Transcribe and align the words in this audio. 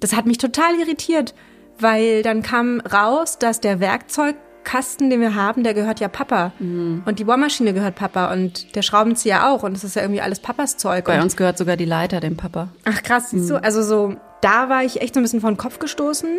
Das 0.00 0.16
hat 0.16 0.26
mich 0.26 0.38
total 0.38 0.74
irritiert, 0.76 1.34
weil 1.78 2.22
dann 2.22 2.42
kam 2.42 2.80
raus, 2.80 3.38
dass 3.38 3.60
der 3.60 3.80
Werkzeugkasten, 3.80 5.10
den 5.10 5.20
wir 5.20 5.34
haben, 5.34 5.62
der 5.62 5.74
gehört 5.74 6.00
ja 6.00 6.08
Papa. 6.08 6.52
Mhm. 6.58 7.02
Und 7.04 7.18
die 7.18 7.24
Bohrmaschine 7.24 7.74
gehört 7.74 7.94
Papa 7.96 8.32
und 8.32 8.74
der 8.74 8.82
Schraubenzieher 8.82 9.48
auch. 9.48 9.62
Und 9.62 9.74
das 9.74 9.84
ist 9.84 9.96
ja 9.96 10.02
irgendwie 10.02 10.22
alles 10.22 10.40
Papas 10.40 10.78
Zeug. 10.78 11.04
Bei 11.04 11.16
und 11.18 11.24
uns 11.24 11.36
gehört 11.36 11.58
sogar 11.58 11.76
die 11.76 11.84
Leiter 11.84 12.20
dem 12.20 12.36
Papa. 12.36 12.68
Ach 12.84 13.02
krass, 13.02 13.30
siehst 13.30 13.50
du? 13.50 13.62
Also 13.62 13.82
so, 13.82 14.16
da 14.40 14.70
war 14.70 14.84
ich 14.84 15.02
echt 15.02 15.14
so 15.14 15.20
ein 15.20 15.22
bisschen 15.22 15.42
vor 15.42 15.50
den 15.50 15.58
Kopf 15.58 15.78
gestoßen 15.78 16.30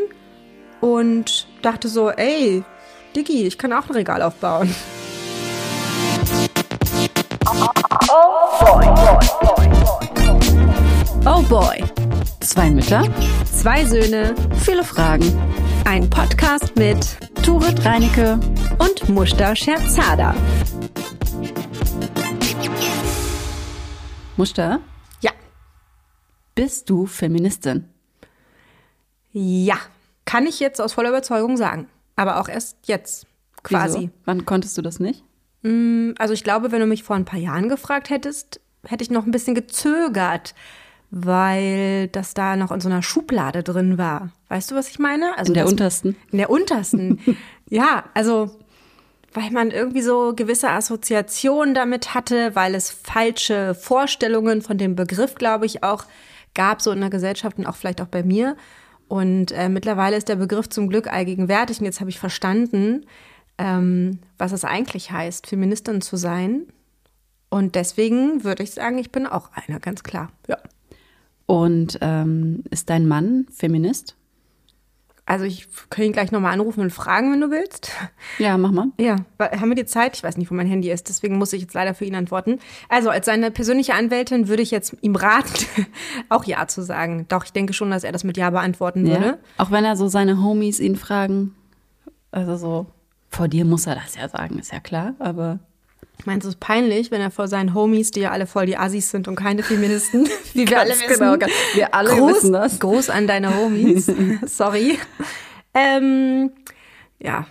und 0.81 1.47
dachte 1.61 1.87
so, 1.87 2.09
ey, 2.09 2.63
Diggi, 3.15 3.45
ich 3.45 3.59
kann 3.59 3.73
auch 3.73 3.87
ein 3.87 3.93
Regal 3.93 4.23
aufbauen. 4.23 4.73
Oh 8.09 8.65
boy. 8.65 9.50
Zwei 12.39 12.69
Mütter, 12.71 13.03
Zwei 13.45 13.85
Söhne, 13.85 14.33
viele 14.55 14.83
Fragen. 14.83 15.23
ein 15.85 16.09
Podcast 16.09 16.75
mit 16.75 16.97
Turit 17.45 17.85
Reinecke. 17.85 18.39
und 18.79 19.07
Muster 19.07 19.55
Scherzada. 19.55 20.33
Muster, 24.35 24.79
Ja, 25.21 25.29
bist 26.55 26.89
du 26.89 27.05
Feministin? 27.05 27.87
ja, 29.31 29.77
kann 30.25 30.47
ich 30.47 30.59
jetzt 30.59 30.81
aus 30.81 30.93
voller 30.93 31.09
Überzeugung 31.09 31.55
sagen. 31.55 31.87
Aber 32.15 32.39
auch 32.41 32.49
erst 32.49 32.77
jetzt, 32.83 33.27
quasi. 33.63 33.99
Wieso? 33.99 34.09
Wann 34.25 34.45
konntest 34.45 34.75
du 34.77 34.81
das 34.81 34.99
nicht? 34.99 35.23
Also 36.17 36.33
ich 36.33 36.43
glaube, 36.43 36.71
wenn 36.71 36.79
du 36.79 36.87
mich 36.87 37.03
vor 37.03 37.15
ein 37.15 37.25
paar 37.25 37.39
Jahren 37.39 37.69
gefragt 37.69 38.09
hättest, 38.09 38.59
hätte 38.87 39.03
ich 39.03 39.11
noch 39.11 39.25
ein 39.27 39.31
bisschen 39.31 39.53
gezögert, 39.53 40.55
weil 41.11 42.07
das 42.07 42.33
da 42.33 42.55
noch 42.55 42.71
in 42.71 42.79
so 42.79 42.89
einer 42.89 43.03
Schublade 43.03 43.63
drin 43.63 43.97
war. 43.97 44.29
Weißt 44.47 44.71
du, 44.71 44.75
was 44.75 44.89
ich 44.89 44.97
meine? 44.97 45.37
Also 45.37 45.51
In 45.51 45.55
der 45.55 45.63
das- 45.63 45.71
untersten. 45.73 46.15
In 46.31 46.37
der 46.37 46.49
untersten. 46.49 47.19
ja, 47.69 48.05
also 48.13 48.49
weil 49.33 49.51
man 49.51 49.71
irgendwie 49.71 50.01
so 50.01 50.33
gewisse 50.35 50.69
Assoziationen 50.69 51.73
damit 51.73 52.13
hatte, 52.13 52.53
weil 52.55 52.75
es 52.75 52.89
falsche 52.91 53.75
Vorstellungen 53.75 54.61
von 54.61 54.77
dem 54.77 54.95
Begriff, 54.95 55.35
glaube 55.35 55.65
ich, 55.65 55.83
auch 55.83 56.03
gab, 56.53 56.81
so 56.81 56.91
in 56.91 56.99
der 56.99 57.09
Gesellschaft 57.09 57.57
und 57.57 57.65
auch 57.65 57.75
vielleicht 57.75 58.01
auch 58.01 58.07
bei 58.07 58.23
mir. 58.23 58.57
Und 59.07 59.51
äh, 59.53 59.69
mittlerweile 59.69 60.17
ist 60.17 60.27
der 60.27 60.35
Begriff 60.37 60.67
zum 60.69 60.89
Glück 60.89 61.11
allgegenwärtig 61.11 61.79
und 61.79 61.85
jetzt 61.85 61.99
habe 62.01 62.09
ich 62.09 62.19
verstanden, 62.19 63.05
ähm, 63.57 64.19
was 64.37 64.51
es 64.53 64.65
eigentlich 64.65 65.11
heißt, 65.11 65.47
Feministin 65.47 66.01
zu 66.01 66.17
sein. 66.17 66.63
Und 67.49 67.75
deswegen 67.75 68.43
würde 68.43 68.63
ich 68.63 68.71
sagen, 68.71 68.97
ich 68.97 69.11
bin 69.11 69.27
auch 69.27 69.49
einer, 69.53 69.79
ganz 69.79 70.03
klar. 70.03 70.29
Ja. 70.47 70.57
Und 71.51 71.97
ähm, 71.99 72.63
ist 72.69 72.89
dein 72.89 73.09
Mann 73.09 73.45
Feminist? 73.51 74.15
Also 75.25 75.43
ich 75.43 75.67
kann 75.89 76.05
ihn 76.05 76.13
gleich 76.13 76.31
nochmal 76.31 76.53
anrufen 76.53 76.79
und 76.79 76.91
fragen, 76.91 77.33
wenn 77.33 77.41
du 77.41 77.51
willst. 77.51 77.91
Ja, 78.39 78.57
mach 78.57 78.71
mal. 78.71 78.87
Ja, 78.97 79.17
haben 79.37 79.67
wir 79.67 79.75
die 79.75 79.85
Zeit? 79.85 80.15
Ich 80.15 80.23
weiß 80.23 80.37
nicht, 80.37 80.49
wo 80.49 80.55
mein 80.55 80.67
Handy 80.67 80.89
ist, 80.89 81.09
deswegen 81.09 81.37
muss 81.37 81.51
ich 81.51 81.61
jetzt 81.61 81.73
leider 81.73 81.93
für 81.93 82.05
ihn 82.05 82.15
antworten. 82.15 82.59
Also 82.87 83.09
als 83.09 83.25
seine 83.25 83.51
persönliche 83.51 83.95
Anwältin 83.95 84.47
würde 84.47 84.63
ich 84.63 84.71
jetzt 84.71 84.95
ihm 85.01 85.17
raten, 85.17 85.65
auch 86.29 86.45
Ja 86.45 86.67
zu 86.67 86.83
sagen. 86.83 87.25
Doch, 87.27 87.43
ich 87.43 87.51
denke 87.51 87.73
schon, 87.73 87.91
dass 87.91 88.05
er 88.05 88.13
das 88.13 88.23
mit 88.23 88.37
Ja 88.37 88.49
beantworten 88.49 89.05
würde. 89.05 89.25
Ja. 89.25 89.37
Auch 89.57 89.71
wenn 89.71 89.83
er 89.83 89.97
so 89.97 90.07
seine 90.07 90.41
Homies 90.41 90.79
ihn 90.79 90.95
fragen. 90.95 91.53
Also 92.31 92.55
so, 92.55 92.85
vor 93.27 93.49
dir 93.49 93.65
muss 93.65 93.87
er 93.87 93.95
das 93.95 94.15
ja 94.15 94.29
sagen, 94.29 94.57
ist 94.57 94.71
ja 94.71 94.79
klar. 94.79 95.15
Aber 95.19 95.59
Ich 96.21 96.27
meine, 96.27 96.37
es 96.39 96.45
ist 96.45 96.59
peinlich, 96.59 97.09
wenn 97.09 97.19
er 97.19 97.31
vor 97.31 97.47
seinen 97.47 97.73
Homies, 97.73 98.11
die 98.11 98.19
ja 98.19 98.29
alle 98.29 98.45
voll 98.45 98.67
die 98.67 98.77
Assis 98.77 99.09
sind 99.09 99.27
und 99.27 99.35
keine 99.35 99.63
Feministen, 99.63 100.29
wie 100.53 100.69
wir 100.69 100.79
alle 100.79 100.91
wissen. 100.91 101.07
genau, 101.17 101.35
ganz- 101.35 101.51
wir 101.73 101.95
alle 101.95 102.09
Gruß, 102.11 102.35
wissen 102.35 102.53
das. 102.53 102.79
Gruß 102.79 103.09
an 103.09 103.25
deine 103.25 103.57
Homies. 103.57 104.05
Sorry. 104.45 104.99
Ähm, 105.73 106.51
ja, 107.19 107.47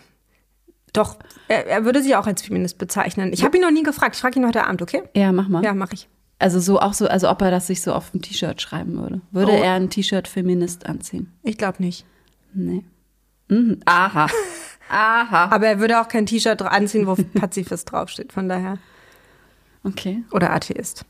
doch, 0.93 1.19
er, 1.49 1.67
er 1.67 1.85
würde 1.85 2.01
sich 2.01 2.15
auch 2.15 2.29
als 2.29 2.43
Feminist 2.43 2.79
bezeichnen. 2.79 3.33
Ich 3.33 3.43
habe 3.43 3.57
ihn 3.57 3.63
noch 3.63 3.73
nie 3.73 3.83
gefragt. 3.83 4.15
Ich 4.15 4.21
frage 4.21 4.39
ihn 4.39 4.47
heute 4.47 4.65
Abend, 4.65 4.83
okay? 4.83 5.03
ja, 5.17 5.33
mach 5.33 5.49
mal. 5.49 5.65
Ja, 5.65 5.75
mache 5.75 5.95
ich. 5.95 6.09
Also 6.39 6.61
so 6.61 6.79
auch 6.79 6.95
so, 6.95 7.09
also 7.09 7.29
ob 7.29 7.43
er 7.43 7.51
das 7.51 7.67
sich 7.67 7.83
so 7.83 7.93
auf 7.93 8.15
ein 8.15 8.23
T-Shirt 8.23 8.63
schreiben 8.63 8.97
würde. 9.01 9.21
Würde 9.33 9.51
Oh. 9.51 9.63
er 9.63 9.75
ein 9.75 9.91
T-Shirt 9.91 10.29
Feminist 10.29 10.87
anziehen? 10.87 11.33
Ich 11.43 11.59
glaube 11.59 11.83
nicht. 11.83 12.05
Nee. 12.55 12.85
Mhm. 13.49 13.81
Aha. 13.85 14.29
Aha. 14.91 15.47
Aber 15.51 15.67
er 15.67 15.79
würde 15.81 16.01
auch 16.01 16.09
kein 16.09 16.27
T-Shirt 16.27 16.61
anziehen, 16.63 17.07
wo 17.07 17.15
Pazifist 17.35 17.91
draufsteht, 17.91 18.33
von 18.33 18.49
daher. 18.49 18.79
Okay. 19.85 20.25
Oder 20.33 20.53
Atheist. 20.53 21.05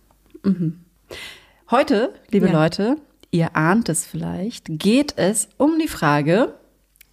Heute, 1.71 2.15
liebe 2.31 2.47
Ja. 2.47 2.53
Leute, 2.53 2.97
ihr 3.31 3.57
ahnt 3.57 3.89
es 3.89 4.05
vielleicht, 4.07 4.67
geht 4.69 5.15
es 5.17 5.49
um 5.57 5.79
die 5.79 5.89
Frage, 5.89 6.55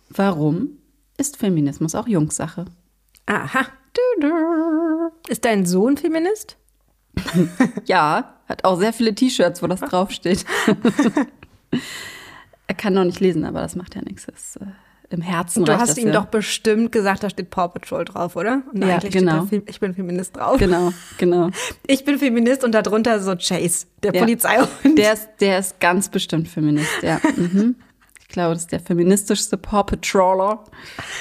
warum 0.09 0.69
ist 1.17 1.37
Feminismus 1.37 1.95
auch 1.95 2.07
Jungssache? 2.07 2.65
Aha. 3.25 3.65
Ist 5.27 5.45
dein 5.45 5.65
Sohn 5.65 5.97
Feminist? 5.97 6.57
Ja, 7.85 8.35
hat 8.47 8.63
auch 8.63 8.77
sehr 8.77 8.93
viele 8.93 9.15
T-Shirts, 9.15 9.63
wo 9.63 9.67
das 9.67 9.79
draufsteht. 9.89 10.45
er 12.67 12.75
kann 12.75 12.93
noch 12.93 13.03
nicht 13.05 13.19
lesen, 13.19 13.43
aber 13.45 13.61
das 13.61 13.75
macht 13.75 13.95
ja 13.95 14.01
nichts. 14.01 14.25
Das, 14.27 14.35
ist, 14.35 14.55
äh, 14.57 14.65
Im 15.09 15.21
Herzen 15.21 15.63
Du 15.63 15.71
hast 15.77 15.97
ihm 15.97 16.07
ja. 16.07 16.13
doch 16.13 16.25
bestimmt 16.25 16.91
gesagt, 16.91 17.23
da 17.23 17.29
steht 17.29 17.49
Paw 17.49 17.69
Patrol 17.69 18.03
drauf, 18.03 18.35
oder? 18.35 18.61
Und 18.73 18.83
Ja, 18.85 18.97
genau. 18.99 19.45
da, 19.49 19.57
ich 19.65 19.79
bin 19.79 19.93
Feminist 19.93 20.35
drauf. 20.35 20.57
Genau, 20.57 20.91
genau. 21.17 21.49
Ich 21.87 22.03
bin 22.03 22.19
Feminist 22.19 22.63
und 22.65 22.73
darunter 22.73 23.21
so 23.21 23.35
Chase, 23.37 23.85
der 24.03 24.13
Ja. 24.13 24.21
Polizeihund. 24.21 24.69
Der 24.97 25.13
ist, 25.13 25.29
der 25.39 25.59
ist 25.59 25.79
ganz 25.79 26.09
bestimmt 26.09 26.47
Feminist, 26.49 27.01
ja. 27.03 27.21
Mhm. 27.37 27.75
Ich 28.19 28.27
glaube, 28.33 28.53
das 28.55 28.63
ist 28.63 28.71
der 28.73 28.81
feministischste 28.81 29.55
Paw 29.57 29.83
Patroller. 29.83 30.65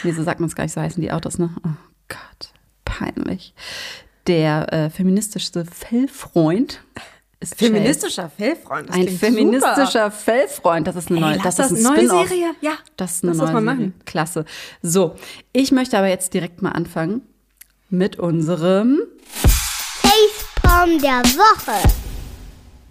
Nee, 0.03 0.11
so 0.11 0.25
sagt 0.25 0.41
man 0.41 0.49
es 0.49 0.57
gar 0.57 0.65
nicht, 0.65 0.73
so 0.73 0.81
heißen 0.81 1.01
die 1.01 1.13
Autos, 1.13 1.39
ne? 1.39 1.51
Oh 1.65 1.71
Gott, 2.09 2.51
peinlich. 2.85 3.55
Der 4.27 4.73
äh, 4.73 4.91
feministischste 4.91 5.65
Fellfreund 5.65 6.83
ist 7.41 7.55
Feministischer 7.57 8.31
Fellfreund. 8.31 8.89
das 8.89 8.97
Ein 8.97 9.09
feministischer 9.09 10.11
Fellfreund, 10.11 10.87
das 10.87 10.97
ist 10.97 11.11
eine 11.11 11.19
Ey, 11.19 11.25
neue, 11.25 11.37
lass 11.45 11.57
das 11.57 11.71
ist 11.71 11.85
das 11.85 11.91
ein 11.93 12.07
neue. 12.07 12.27
Serie? 12.27 12.51
Ja, 12.61 12.73
Das 12.97 13.17
ist 13.17 13.25
eine 13.25 13.35
neue 13.35 13.47
Serie. 13.49 13.61
machen. 13.63 13.95
Klasse. 14.07 14.45
So, 14.83 15.15
ich 15.53 15.71
möchte 15.73 15.99
aber 15.99 16.09
jetzt 16.09 16.33
direkt 16.35 16.63
mal 16.63 16.71
anfangen 16.73 17.23
mit 17.91 18.19
unserem 18.19 19.01
Facepalm 20.03 20.99
der 21.01 21.23
Woche. 21.37 21.89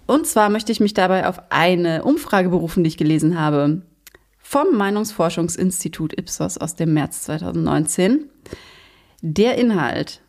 Und 0.06 0.26
zwar 0.26 0.48
möchte 0.50 0.70
ich 0.70 0.78
mich 0.80 0.94
dabei 0.94 1.26
auf 1.26 1.40
eine 1.50 2.04
Umfrage 2.04 2.48
berufen, 2.48 2.84
die 2.84 2.88
ich 2.88 2.96
gelesen 2.96 3.38
habe 3.40 3.82
vom 4.38 4.76
Meinungsforschungsinstitut 4.76 6.16
Ipsos 6.16 6.56
aus 6.58 6.76
dem 6.76 6.94
März 6.94 7.22
2019. 7.22 8.30
Der 9.20 9.56
Inhalt. 9.58 10.20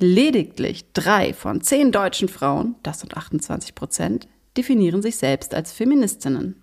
Lediglich 0.00 0.92
drei 0.92 1.34
von 1.34 1.60
zehn 1.60 1.90
deutschen 1.90 2.28
Frauen, 2.28 2.76
das 2.82 3.00
sind 3.00 3.16
28 3.16 3.74
Prozent, 3.74 4.28
definieren 4.56 5.02
sich 5.02 5.16
selbst 5.16 5.54
als 5.54 5.72
Feministinnen. 5.72 6.62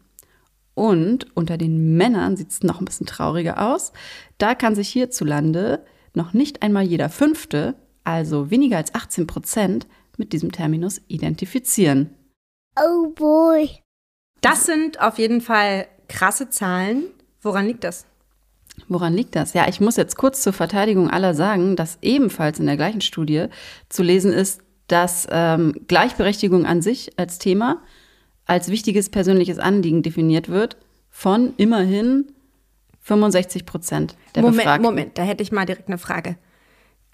Und 0.74 1.36
unter 1.36 1.58
den 1.58 1.96
Männern 1.98 2.38
sieht 2.38 2.52
es 2.52 2.64
noch 2.64 2.80
ein 2.80 2.86
bisschen 2.86 3.08
trauriger 3.08 3.72
aus. 3.72 3.94
Da 4.38 4.56
kann 4.56 4.76
sich 4.76 4.90
hierzulande 4.90 5.84
noch 6.14 6.34
nicht 6.34 6.62
einmal 6.62 6.84
jeder 6.84 7.10
Fünfte, 7.10 7.76
also 8.04 8.52
weniger 8.52 8.78
als 8.78 8.94
18 8.94 9.28
Prozent, 9.28 9.88
mit 10.18 10.32
diesem 10.32 10.52
Terminus 10.52 11.02
identifizieren. 11.08 12.16
Oh 12.78 13.10
boy. 13.10 13.70
Das 14.42 14.66
sind 14.66 15.02
auf 15.02 15.18
jeden 15.18 15.42
Fall 15.42 15.88
krasse 16.08 16.50
Zahlen. 16.50 17.06
Woran 17.42 17.68
liegt 17.68 17.84
das? 17.84 18.06
Woran 18.88 19.14
liegt 19.14 19.36
das? 19.36 19.54
Ja, 19.54 19.68
ich 19.68 19.80
muss 19.80 19.96
jetzt 19.96 20.18
kurz 20.18 20.42
zur 20.42 20.54
Verteidigung 20.54 21.10
aller 21.10 21.34
sagen, 21.34 21.76
dass 21.76 21.98
ebenfalls 22.02 22.60
in 22.60 22.66
der 22.66 22.78
gleichen 22.78 23.02
Studie 23.02 23.48
zu 23.90 24.04
lesen 24.04 24.32
ist, 24.32 24.62
dass 24.88 25.28
ähm, 25.32 25.74
Gleichberechtigung 25.88 26.66
an 26.66 26.82
sich 26.82 27.18
als 27.18 27.40
Thema 27.40 27.82
als 28.46 28.70
wichtiges 28.70 29.10
persönliches 29.10 29.58
Anliegen 29.58 30.04
definiert 30.04 30.50
wird 30.50 30.78
von 31.10 31.54
immerhin 31.58 32.26
65 33.02 33.66
Prozent 33.66 34.16
der 34.36 34.44
Moment, 34.44 34.58
Befragten. 34.58 34.84
Moment, 34.86 35.18
da 35.18 35.24
hätte 35.24 35.44
ich 35.44 35.52
mal 35.52 35.66
direkt 35.66 35.88
eine 35.88 35.98
Frage. 35.98 36.38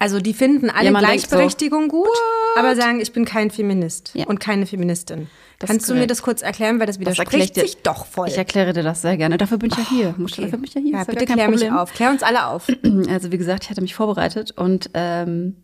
Also 0.02 0.18
die 0.18 0.34
finden 0.34 0.68
alle 0.68 0.90
Ja, 0.90 0.98
Gleichberechtigung 0.98 1.86
gut, 1.86 2.08
aber 2.56 2.74
sagen, 2.74 2.98
ich 3.00 3.12
bin 3.12 3.24
kein 3.24 3.52
Feminist 3.52 4.10
Ja. 4.14 4.26
und 4.26 4.40
keine 4.40 4.66
Feministin. 4.66 5.28
Das 5.60 5.70
Kannst 5.70 5.88
du 5.88 5.94
mir 5.94 6.08
das 6.08 6.22
kurz 6.22 6.42
erklären, 6.42 6.80
weil 6.80 6.88
das 6.88 6.98
widerspricht 6.98 7.54
dir- 7.54 7.60
sich 7.62 7.82
doch 7.84 8.04
voll. 8.06 8.26
Ich 8.26 8.36
erkläre 8.36 8.72
dir 8.72 8.82
das 8.82 9.00
sehr 9.02 9.16
gerne. 9.16 9.38
Dafür 9.38 9.58
bin 9.58 9.70
ich 9.70 9.78
ja 9.78 9.88
hier. 9.88 10.14
Mutter, 10.18 10.32
Okay. 10.32 10.42
Dafür 10.42 10.58
bin 10.58 10.64
ich 10.64 10.74
ja 10.74 10.80
hier. 10.80 10.92
Ja, 10.92 11.04
bitte 11.04 11.24
klär 11.24 11.48
mich 11.48 11.60
Problem. 11.60 11.76
auf. 11.76 11.92
Klär 11.92 12.10
uns 12.10 12.24
alle 12.24 12.46
auf. 12.48 12.66
Also 13.08 13.30
wie 13.30 13.38
gesagt, 13.38 13.62
ich 13.62 13.70
hatte 13.70 13.80
mich 13.80 13.94
vorbereitet 13.94 14.50
und 14.50 14.90
ähm, 14.94 15.56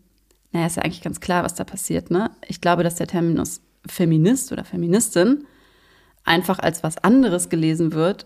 naja, 0.53 0.67
ist 0.67 0.77
ja 0.77 0.83
eigentlich 0.83 1.01
ganz 1.01 1.19
klar, 1.19 1.43
was 1.43 1.55
da 1.55 1.65
passiert. 1.65 2.09
Ne? 2.11 2.31
Ich 2.47 2.61
glaube, 2.61 2.83
dass 2.83 2.95
der 2.95 3.07
Terminus 3.07 3.59
Feminist 3.87 4.53
oder 4.53 4.63
Feministin 4.63 5.43
einfach 6.23 6.59
als 6.59 6.81
was 6.81 6.97
anderes 7.03 7.49
gelesen 7.49 7.91
wird 7.91 8.25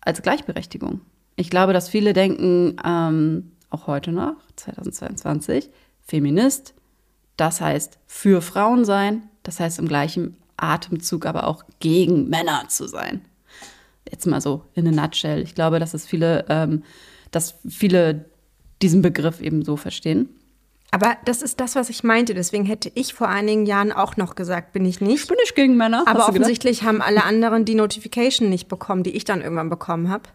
als 0.00 0.22
Gleichberechtigung. 0.22 1.00
Ich 1.36 1.50
glaube, 1.50 1.72
dass 1.74 1.88
viele 1.90 2.12
denken, 2.14 2.76
ähm, 2.84 3.50
auch 3.74 3.86
heute 3.86 4.12
noch, 4.12 4.36
2022, 4.56 5.70
Feminist, 6.06 6.74
das 7.36 7.60
heißt 7.60 7.98
für 8.06 8.40
Frauen 8.40 8.84
sein, 8.84 9.28
das 9.42 9.60
heißt 9.60 9.78
im 9.78 9.88
gleichen 9.88 10.36
Atemzug 10.56 11.26
aber 11.26 11.46
auch 11.46 11.64
gegen 11.80 12.28
Männer 12.28 12.64
zu 12.68 12.86
sein. 12.86 13.22
Jetzt 14.10 14.26
mal 14.26 14.40
so 14.40 14.62
in 14.74 14.86
a 14.86 14.92
nutshell. 14.92 15.42
Ich 15.42 15.54
glaube, 15.54 15.80
dass 15.80 15.94
es 15.94 16.06
viele, 16.06 16.44
ähm, 16.48 16.84
dass 17.30 17.56
viele 17.68 18.26
diesen 18.82 19.02
Begriff 19.02 19.40
eben 19.40 19.64
so 19.64 19.76
verstehen. 19.76 20.28
Aber 20.90 21.16
das 21.24 21.42
ist 21.42 21.58
das, 21.58 21.74
was 21.74 21.90
ich 21.90 22.04
meinte. 22.04 22.34
Deswegen 22.34 22.64
hätte 22.64 22.92
ich 22.94 23.14
vor 23.14 23.28
einigen 23.28 23.66
Jahren 23.66 23.90
auch 23.90 24.16
noch 24.16 24.36
gesagt, 24.36 24.72
bin 24.72 24.84
ich 24.84 25.00
nicht. 25.00 25.22
Ich 25.22 25.26
bin 25.26 25.36
nicht 25.40 25.56
gegen 25.56 25.76
Männer. 25.76 26.04
Aber 26.06 26.28
offensichtlich 26.28 26.84
haben 26.84 27.02
alle 27.02 27.24
anderen 27.24 27.64
die 27.64 27.74
Notification 27.74 28.48
nicht 28.48 28.68
bekommen, 28.68 29.02
die 29.02 29.10
ich 29.10 29.24
dann 29.24 29.40
irgendwann 29.40 29.70
bekommen 29.70 30.08
habe. 30.08 30.28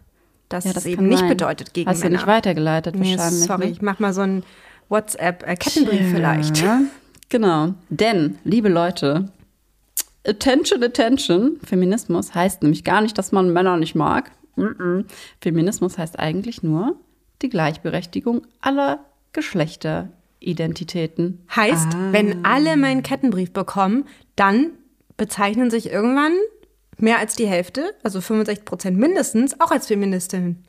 Dass 0.49 0.65
Ja, 0.65 0.71
es 0.71 0.75
das 0.75 0.85
eben 0.85 0.97
kann 1.03 1.07
nicht 1.09 1.19
sein. 1.19 1.29
bedeutet 1.29 1.73
gegen 1.73 1.89
Hast 1.89 2.01
du 2.01 2.05
Männer. 2.05 2.17
nicht 2.17 2.27
weitergeleitet 2.27 2.95
nee, 2.95 3.15
wahrscheinlich. 3.17 3.45
sorry, 3.45 3.65
ne? 3.65 3.71
ich 3.71 3.81
mach 3.81 3.99
mal 3.99 4.13
so 4.13 4.21
einen 4.21 4.43
WhatsApp-Kettenbrief 4.89 6.11
vielleicht. 6.11 6.57
Ja, 6.61 6.81
genau. 7.29 7.73
Denn, 7.89 8.37
liebe 8.43 8.67
Leute, 8.69 9.31
Attention, 10.27 10.83
Attention, 10.83 11.57
Feminismus 11.63 12.33
heißt 12.35 12.61
nämlich 12.63 12.83
gar 12.83 13.01
nicht, 13.01 13.17
dass 13.17 13.31
man 13.31 13.53
Männer 13.53 13.77
nicht 13.77 13.95
mag. 13.95 14.31
Mm-mm. 14.57 15.05
Feminismus 15.39 15.97
heißt 15.97 16.19
eigentlich 16.19 16.63
nur 16.63 16.97
die 17.41 17.47
Gleichberechtigung 17.49 18.41
aller 18.59 18.99
Geschlechteridentitäten. 19.33 21.39
Heißt, 21.55 21.87
Ah. 21.93 22.11
wenn 22.11 22.43
alle 22.45 22.75
meinen 22.77 23.03
Kettenbrief 23.03 23.51
bekommen, 23.53 24.05
dann 24.35 24.71
bezeichnen 25.17 25.69
sich 25.69 25.91
irgendwann 25.91 26.33
mehr 27.01 27.19
als 27.19 27.35
die 27.35 27.47
Hälfte, 27.47 27.93
also 28.03 28.21
65 28.21 28.65
Prozent 28.65 28.97
mindestens, 28.97 29.59
auch 29.59 29.71
als 29.71 29.87
Feministin. 29.87 30.63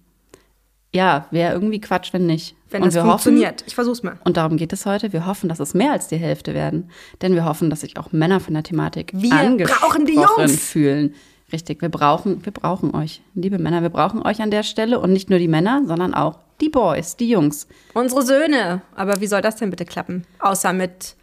Ja, 0.92 1.26
wäre 1.30 1.52
irgendwie 1.54 1.80
Quatsch, 1.80 2.12
wenn 2.12 2.26
nicht. 2.26 2.56
Wenn 2.68 2.82
Und 2.82 2.88
das 2.88 2.94
wir 2.96 3.02
funktioniert. 3.08 3.62
ich 3.66 3.74
versuch's 3.76 4.02
mal. 4.02 4.12
Hoffen, 4.12 4.22
und 4.24 4.36
darum 4.36 4.56
geht 4.56 4.72
es 4.72 4.86
heute. 4.86 5.12
Wir 5.12 5.24
hoffen, 5.26 5.48
dass 5.48 5.60
es 5.60 5.72
mehr 5.74 5.92
als 5.92 6.08
die 6.08 6.16
Hälfte 6.16 6.52
werden. 6.54 6.90
Denn 7.22 7.34
wir 7.34 7.44
hoffen, 7.44 7.70
dass 7.70 7.82
sich 7.82 7.96
auch 7.96 8.10
Männer 8.12 8.40
von 8.40 8.54
der 8.54 8.62
Thematik 8.64 9.12
Wir 9.14 9.32
angesprochen 9.32 10.04
brauchen 10.04 10.06
die 10.06 10.14
Jungs. 10.14 10.58
fühlen. 10.60 11.14
Richtig, 11.52 11.82
wir 11.82 11.88
brauchen, 11.88 12.44
wir 12.44 12.52
brauchen 12.52 12.94
euch, 12.94 13.22
liebe 13.34 13.58
Männer, 13.58 13.82
wir 13.82 13.88
brauchen 13.88 14.22
euch 14.22 14.40
an 14.40 14.50
der 14.52 14.62
Stelle 14.62 15.00
und 15.00 15.12
nicht 15.12 15.30
nur 15.30 15.40
die 15.40 15.48
Männer, 15.48 15.82
sondern 15.86 16.14
auch 16.14 16.38
die 16.60 16.68
Boys, 16.68 17.16
die 17.16 17.28
Jungs. 17.28 17.66
Unsere 17.94 18.22
Söhne. 18.22 18.82
Aber 18.94 19.20
wie 19.20 19.26
soll 19.26 19.42
das 19.42 19.56
denn 19.56 19.70
bitte 19.70 19.84
klappen? 19.84 20.24
Außer 20.38 20.72
mit 20.72 21.16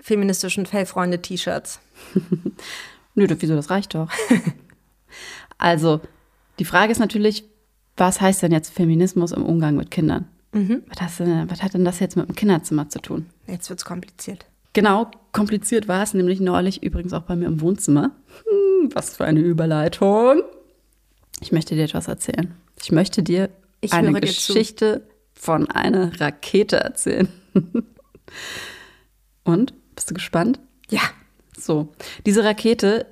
feministischen 0.00 0.66
Fellfreunde-T-Shirts. 0.66 1.80
Nö, 3.14 3.26
wieso, 3.28 3.54
das 3.54 3.70
reicht 3.70 3.94
doch. 3.94 4.10
also, 5.58 6.00
die 6.58 6.64
Frage 6.64 6.92
ist 6.92 6.98
natürlich, 6.98 7.44
was 7.96 8.20
heißt 8.20 8.42
denn 8.42 8.52
jetzt 8.52 8.72
Feminismus 8.72 9.32
im 9.32 9.44
Umgang 9.44 9.76
mit 9.76 9.90
Kindern? 9.90 10.28
Mhm. 10.52 10.82
Was, 10.88 11.16
denn, 11.16 11.50
was 11.50 11.62
hat 11.62 11.74
denn 11.74 11.84
das 11.84 12.00
jetzt 12.00 12.16
mit 12.16 12.28
dem 12.28 12.34
Kinderzimmer 12.34 12.88
zu 12.88 13.00
tun? 13.00 13.26
Jetzt 13.46 13.68
wird's 13.70 13.84
kompliziert. 13.84 14.46
Genau, 14.72 15.10
kompliziert 15.32 15.86
war 15.86 16.02
es 16.02 16.14
nämlich 16.14 16.40
neulich 16.40 16.82
übrigens 16.82 17.12
auch 17.12 17.22
bei 17.22 17.36
mir 17.36 17.46
im 17.46 17.60
Wohnzimmer. 17.60 18.10
Hm, 18.48 18.90
was 18.92 19.16
für 19.16 19.24
eine 19.24 19.40
Überleitung. 19.40 20.42
Ich 21.40 21.52
möchte 21.52 21.74
dir 21.74 21.84
etwas 21.84 22.08
erzählen. 22.08 22.54
Ich 22.82 22.90
möchte 22.90 23.22
dir 23.22 23.50
Ich 23.80 23.92
eine 23.92 24.12
zu. 24.12 24.20
Geschichte 24.20 25.06
von 25.32 25.70
einer 25.70 26.20
Rakete 26.20 26.76
erzählen. 26.76 27.28
Und? 29.44 29.74
Bist 29.94 30.10
du 30.10 30.14
gespannt? 30.14 30.58
Ja. 30.88 31.02
So, 31.58 31.88
diese 32.26 32.44
Rakete 32.44 33.06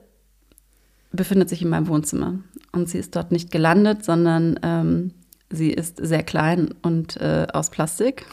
befindet 1.13 1.49
sich 1.49 1.63
in 1.63 1.69
meinem 1.69 1.89
Wohnzimmer. 1.89 2.39
Und 2.73 2.89
sie 2.89 2.99
ist 2.99 3.15
dort 3.15 3.33
nicht 3.33 3.51
gelandet, 3.51 4.05
sondern 4.05 4.59
ähm, 4.63 5.13
sie 5.51 5.71
ist 5.71 5.99
sehr 5.99 6.23
klein 6.23 6.75
und 6.83 7.19
äh, 7.19 7.47
aus 7.53 7.71
Plastik. 7.71 8.27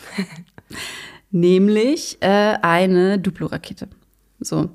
Nämlich 1.32 2.18
äh, 2.22 2.58
eine 2.62 3.20
Duplo-Rakete. 3.20 3.88
So. 4.40 4.70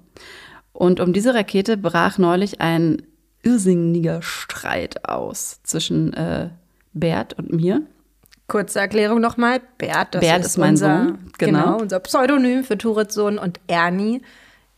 Und 0.72 1.00
um 1.00 1.12
diese 1.12 1.34
Rakete 1.34 1.76
brach 1.76 2.18
neulich 2.18 2.60
ein 2.60 3.02
irrsinniger 3.42 4.22
Streit 4.22 5.08
aus 5.08 5.60
zwischen 5.62 6.12
äh, 6.14 6.50
Bert 6.92 7.34
und 7.34 7.52
mir. 7.52 7.82
Kurze 8.46 8.80
Erklärung 8.80 9.20
nochmal. 9.20 9.60
Bert, 9.78 10.14
das 10.14 10.20
Bert 10.20 10.40
ist, 10.40 10.46
ist 10.48 10.58
mein 10.58 10.70
unser, 10.70 11.04
Sohn, 11.04 11.18
genau. 11.38 11.78
unser 11.80 12.00
Pseudonym 12.00 12.62
für 12.64 12.76
Turits 12.76 13.14
Sohn. 13.14 13.38
Und 13.38 13.60
Ernie 13.66 14.20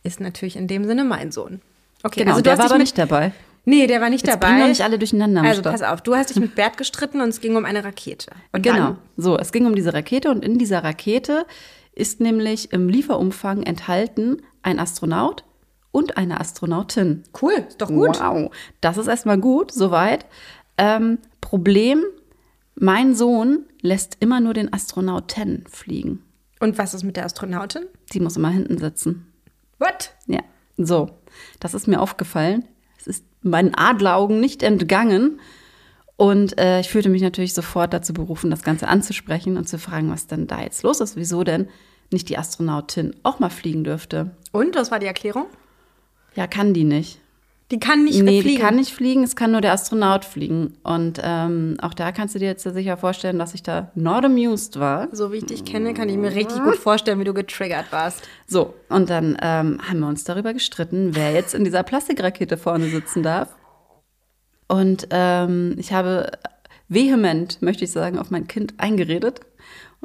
ist 0.07 0.19
natürlich 0.19 0.55
in 0.55 0.67
dem 0.67 0.85
Sinne 0.85 1.03
mein 1.03 1.31
Sohn. 1.31 1.61
Okay, 2.03 2.21
Genau, 2.21 2.31
also 2.31 2.41
der 2.43 2.57
war 2.57 2.65
aber 2.65 2.77
nicht 2.77 2.97
dabei. 2.97 3.31
Nee, 3.65 3.85
der 3.85 3.99
war 3.99 4.09
nicht 4.09 4.25
Jetzt 4.25 4.41
dabei. 4.41 4.57
wir 4.57 4.67
nicht 4.67 4.81
alle 4.81 4.97
durcheinander. 4.97 5.41
also 5.43 5.61
pass 5.61 5.81
auf, 5.83 6.01
du 6.01 6.15
hast 6.15 6.29
dich 6.29 6.37
mit 6.39 6.55
Bert 6.55 6.77
gestritten 6.77 7.19
und 7.19 7.29
es 7.29 7.41
ging 7.41 7.55
um 7.57 7.65
eine 7.65 7.83
Rakete. 7.83 8.31
Und 8.53 8.61
Genau. 8.61 8.77
Dann, 8.77 8.97
So, 9.17 9.37
es 9.37 9.51
ging 9.51 9.65
um 9.65 9.75
diese 9.75 9.93
Rakete 9.93 10.31
und 10.31 10.43
in 10.45 10.57
dieser 10.57 10.83
Rakete 10.85 11.45
ist 11.93 12.21
nämlich 12.21 12.71
im 12.71 12.87
Lieferumfang 12.87 13.63
enthalten 13.63 14.41
ein 14.61 14.79
Astronaut 14.79 15.43
und 15.91 16.15
eine 16.15 16.39
Astronautin. 16.39 17.23
cool, 17.41 17.53
ist 17.67 17.81
doch 17.81 17.89
gut. 17.89 18.19
Wow, 18.21 18.51
das 18.79 18.97
ist 18.97 19.07
erstmal 19.07 19.37
gut, 19.39 19.71
soweit. 19.71 20.25
Ähm, 20.77 21.17
Problem, 21.41 22.03
mein 22.75 23.15
Sohn 23.15 23.65
lässt 23.81 24.17
immer 24.21 24.39
nur 24.39 24.53
den 24.53 24.71
Astronauten 24.71 25.65
fliegen. 25.69 26.23
Und 26.59 26.77
was 26.77 26.93
ist 26.93 27.03
mit 27.03 27.17
der 27.17 27.25
Astronautin? 27.25 27.83
Sie 28.11 28.19
muss 28.19 28.37
immer 28.37 28.49
hinten 28.49 28.77
sitzen. 28.77 29.26
What? 29.79 30.11
Ja, 30.27 30.41
so, 30.77 31.09
das 31.59 31.73
ist 31.73 31.87
mir 31.87 32.01
aufgefallen. 32.01 32.65
Es 32.99 33.07
ist 33.07 33.25
meinen 33.41 33.75
Adleraugen 33.75 34.39
nicht 34.39 34.63
entgangen. 34.63 35.39
Und 36.15 36.57
äh, 36.57 36.79
ich 36.79 36.89
fühlte 36.89 37.09
mich 37.09 37.21
natürlich 37.21 37.53
sofort 37.53 37.93
dazu 37.93 38.11
berufen, 38.13 38.49
das 38.49 38.63
Ganze 38.63 38.87
anzusprechen 38.87 39.55
und 39.55 39.69
zu 39.69 39.77
fragen, 39.77 40.09
was 40.09 40.25
denn 40.25 40.47
da 40.47 40.61
jetzt 40.61 40.81
los 40.81 40.99
ist, 40.99 41.15
wieso 41.15 41.43
denn 41.43 41.69
nicht 42.11 42.29
die 42.29 42.37
Astronautin 42.37 43.15
auch 43.21 43.39
mal 43.39 43.49
fliegen 43.49 43.83
dürfte. 43.83 44.35
Und, 44.51 44.75
was 44.75 44.89
war 44.89 44.99
die 44.99 45.05
Erklärung? 45.05 45.45
Ja, 46.35 46.47
kann 46.47 46.73
die 46.73 46.83
nicht. 46.83 47.19
Die 47.69 47.79
kann 47.79 48.05
nicht 48.05 48.21
nee, 48.21 48.41
fliegen. 48.41 48.55
die 48.55 48.61
kann 48.61 48.75
nicht 48.77 48.93
fliegen, 48.93 49.23
es 49.23 49.35
kann 49.35 49.51
nur 49.51 49.59
der 49.59 49.73
Astronaut 49.73 50.23
fliegen. 50.23 50.77
Und 50.83 51.19
ähm, 51.21 51.75
auch 51.81 51.93
da 51.93 52.13
kannst 52.13 52.33
du 52.33 52.39
dir 52.39 52.45
jetzt 52.45 52.63
sicher 52.63 52.95
vorstellen, 52.95 53.37
dass 53.39 53.53
ich 53.53 53.61
da 53.61 53.91
not 53.93 54.23
amused 54.23 54.79
war. 54.79 55.09
So 55.11 55.33
wie 55.33 55.37
ich 55.37 55.45
dich 55.45 55.65
kenne, 55.65 55.93
kann 55.93 56.07
ich 56.07 56.15
mir 56.15 56.33
richtig 56.33 56.63
gut 56.63 56.77
vorstellen, 56.77 57.19
wie 57.19 57.25
du 57.25 57.33
getriggert 57.33 57.91
warst. 57.91 58.23
So, 58.47 58.73
und 58.87 59.09
dann 59.09 59.37
ähm, 59.41 59.81
haben 59.85 59.99
wir 59.99 60.07
uns 60.07 60.23
darüber 60.23 60.53
gestritten, 60.53 61.13
wer 61.13 61.33
jetzt 61.33 61.53
in 61.53 61.65
dieser 61.65 61.83
Plastikrakete 61.83 62.55
vorne 62.55 62.87
sitzen 62.87 63.21
darf. 63.21 63.53
Und 64.69 65.07
ähm, 65.11 65.75
ich 65.77 65.91
habe 65.91 66.31
vehement, 66.87 67.61
möchte 67.61 67.83
ich 67.83 67.91
sagen, 67.91 68.17
auf 68.17 68.31
mein 68.31 68.47
Kind 68.47 68.75
eingeredet 68.77 69.41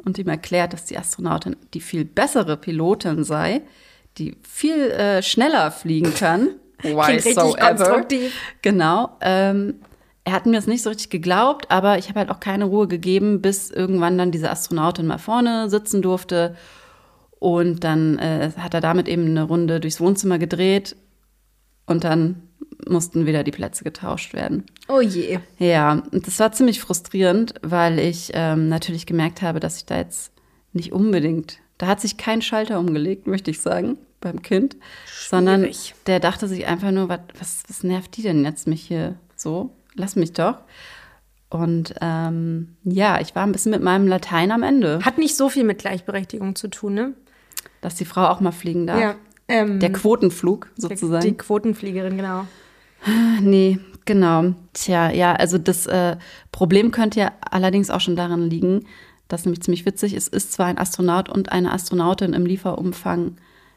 und 0.03 0.17
ihm 0.17 0.27
erklärt, 0.27 0.73
dass 0.73 0.83
die 0.83 0.97
Astronautin 0.97 1.55
die 1.73 1.81
viel 1.81 2.03
bessere 2.03 2.57
Pilotin 2.57 3.23
sei, 3.23 3.61
die 4.17 4.35
viel 4.47 4.91
äh, 4.91 5.23
schneller 5.23 5.71
fliegen 5.71 6.13
kann. 6.13 6.49
Klingt 6.83 7.25
richtig 7.25 7.35
konstruktiv. 7.35 8.33
Genau. 8.61 9.17
Ähm, 9.21 9.75
er 10.25 10.33
hat 10.33 10.45
mir 10.45 10.53
das 10.53 10.67
nicht 10.67 10.83
so 10.83 10.89
richtig 10.89 11.09
geglaubt, 11.09 11.69
aber 11.69 11.97
ich 11.97 12.07
habe 12.09 12.19
halt 12.19 12.29
auch 12.29 12.39
keine 12.39 12.65
Ruhe 12.65 12.87
gegeben, 12.87 13.41
bis 13.41 13.71
irgendwann 13.71 14.17
dann 14.17 14.31
diese 14.31 14.49
Astronautin 14.49 15.07
mal 15.07 15.17
vorne 15.17 15.69
sitzen 15.69 16.01
durfte. 16.01 16.55
Und 17.39 17.83
dann 17.83 18.19
äh, 18.19 18.51
hat 18.57 18.73
er 18.73 18.79
damit 18.79 19.09
eben 19.09 19.25
eine 19.25 19.43
Runde 19.43 19.81
durchs 19.81 19.99
Wohnzimmer 19.99 20.39
gedreht 20.39 20.95
und 21.85 22.05
dann 22.05 22.43
mussten 22.87 23.25
wieder 23.25 23.43
die 23.43 23.51
Plätze 23.51 23.83
getauscht 23.83 24.33
werden. 24.33 24.65
Oh 24.87 25.01
je. 25.01 25.39
Ja, 25.59 26.03
und 26.11 26.25
das 26.25 26.39
war 26.39 26.53
ziemlich 26.53 26.79
frustrierend, 26.79 27.55
weil 27.61 27.99
ich 27.99 28.31
ähm, 28.33 28.69
natürlich 28.69 29.05
gemerkt 29.05 29.41
habe, 29.41 29.59
dass 29.59 29.77
ich 29.77 29.85
da 29.85 29.97
jetzt 29.97 30.31
nicht 30.71 30.93
unbedingt, 30.93 31.59
da 31.77 31.87
hat 31.87 32.01
sich 32.01 32.17
kein 32.17 32.41
Schalter 32.41 32.79
umgelegt, 32.79 33.27
möchte 33.27 33.51
ich 33.51 33.59
sagen, 33.59 33.97
beim 34.23 34.41
Kind, 34.41 34.77
sondern 35.29 35.61
Schwierig. 35.61 35.93
der 36.07 36.19
dachte 36.19 36.47
sich 36.47 36.65
einfach 36.65 36.91
nur, 36.91 37.09
was, 37.09 37.63
was, 37.67 37.83
nervt 37.83 38.17
die 38.17 38.23
denn 38.23 38.43
jetzt 38.43 38.67
mich 38.67 38.81
hier 38.81 39.15
so? 39.35 39.75
Lass 39.95 40.15
mich 40.15 40.33
doch. 40.33 40.57
Und 41.49 41.93
ähm, 42.01 42.75
ja, 42.83 43.21
ich 43.21 43.35
war 43.35 43.43
ein 43.43 43.51
bisschen 43.51 43.71
mit 43.71 43.83
meinem 43.83 44.07
Latein 44.07 44.51
am 44.51 44.63
Ende, 44.63 44.99
Hat 45.03 45.19
nicht 45.19 45.35
so 45.35 45.49
viel 45.49 45.63
mit 45.63 45.77
Gleichberechtigung 45.77 46.55
zu 46.55 46.67
tun, 46.67 46.95
ne? 46.95 47.13
dass 47.81 47.95
die 47.95 48.05
Frau 48.05 48.27
auch 48.27 48.39
mal 48.39 48.51
fliegen 48.51 48.87
darf. 48.87 48.99
Ja. 48.99 49.15
Ähm, 49.47 49.79
Der 49.79 49.91
Quotenflug 49.91 50.69
die 50.77 50.81
sozusagen. 50.81 51.37
Quotenfliegerin, 51.37 52.17
genau. 52.17 52.47
Nee, 53.41 53.79
genau. 54.05 54.53
Tja, 54.71 55.11
ja, 55.11 55.33
also 55.33 55.57
das 55.57 55.85
äh, 55.85 56.15
Problem 56.51 56.91
könnte 56.91 57.19
ja 57.19 57.33
allerdings 57.41 57.89
auch 57.89 57.99
schon 57.99 58.15
daran 58.15 58.49
liegen, 58.49 58.85
dass 59.27 59.45
nämlich 59.45 59.61
ziemlich 59.61 59.85
witzig 59.85 60.13
ist, 60.13 60.33
ist 60.33 60.53
zwar 60.53 60.67
ein 60.67 60.77
Astronaut 60.77 61.27
und 61.27 61.51
eine 61.51 61.71
Astronautin 61.73 62.33
im 62.33 62.45
Lieferumfang 62.45 63.35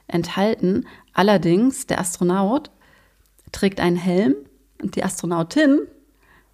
enthalten, 0.09 0.87
allerdings 1.13 1.87
der 1.87 2.01
Astronaut 2.01 2.71
trägt 3.53 3.81
einen 3.81 3.97
Helm 3.97 4.35
und 4.83 4.97
die 4.97 5.05
Astronautin 5.05 5.81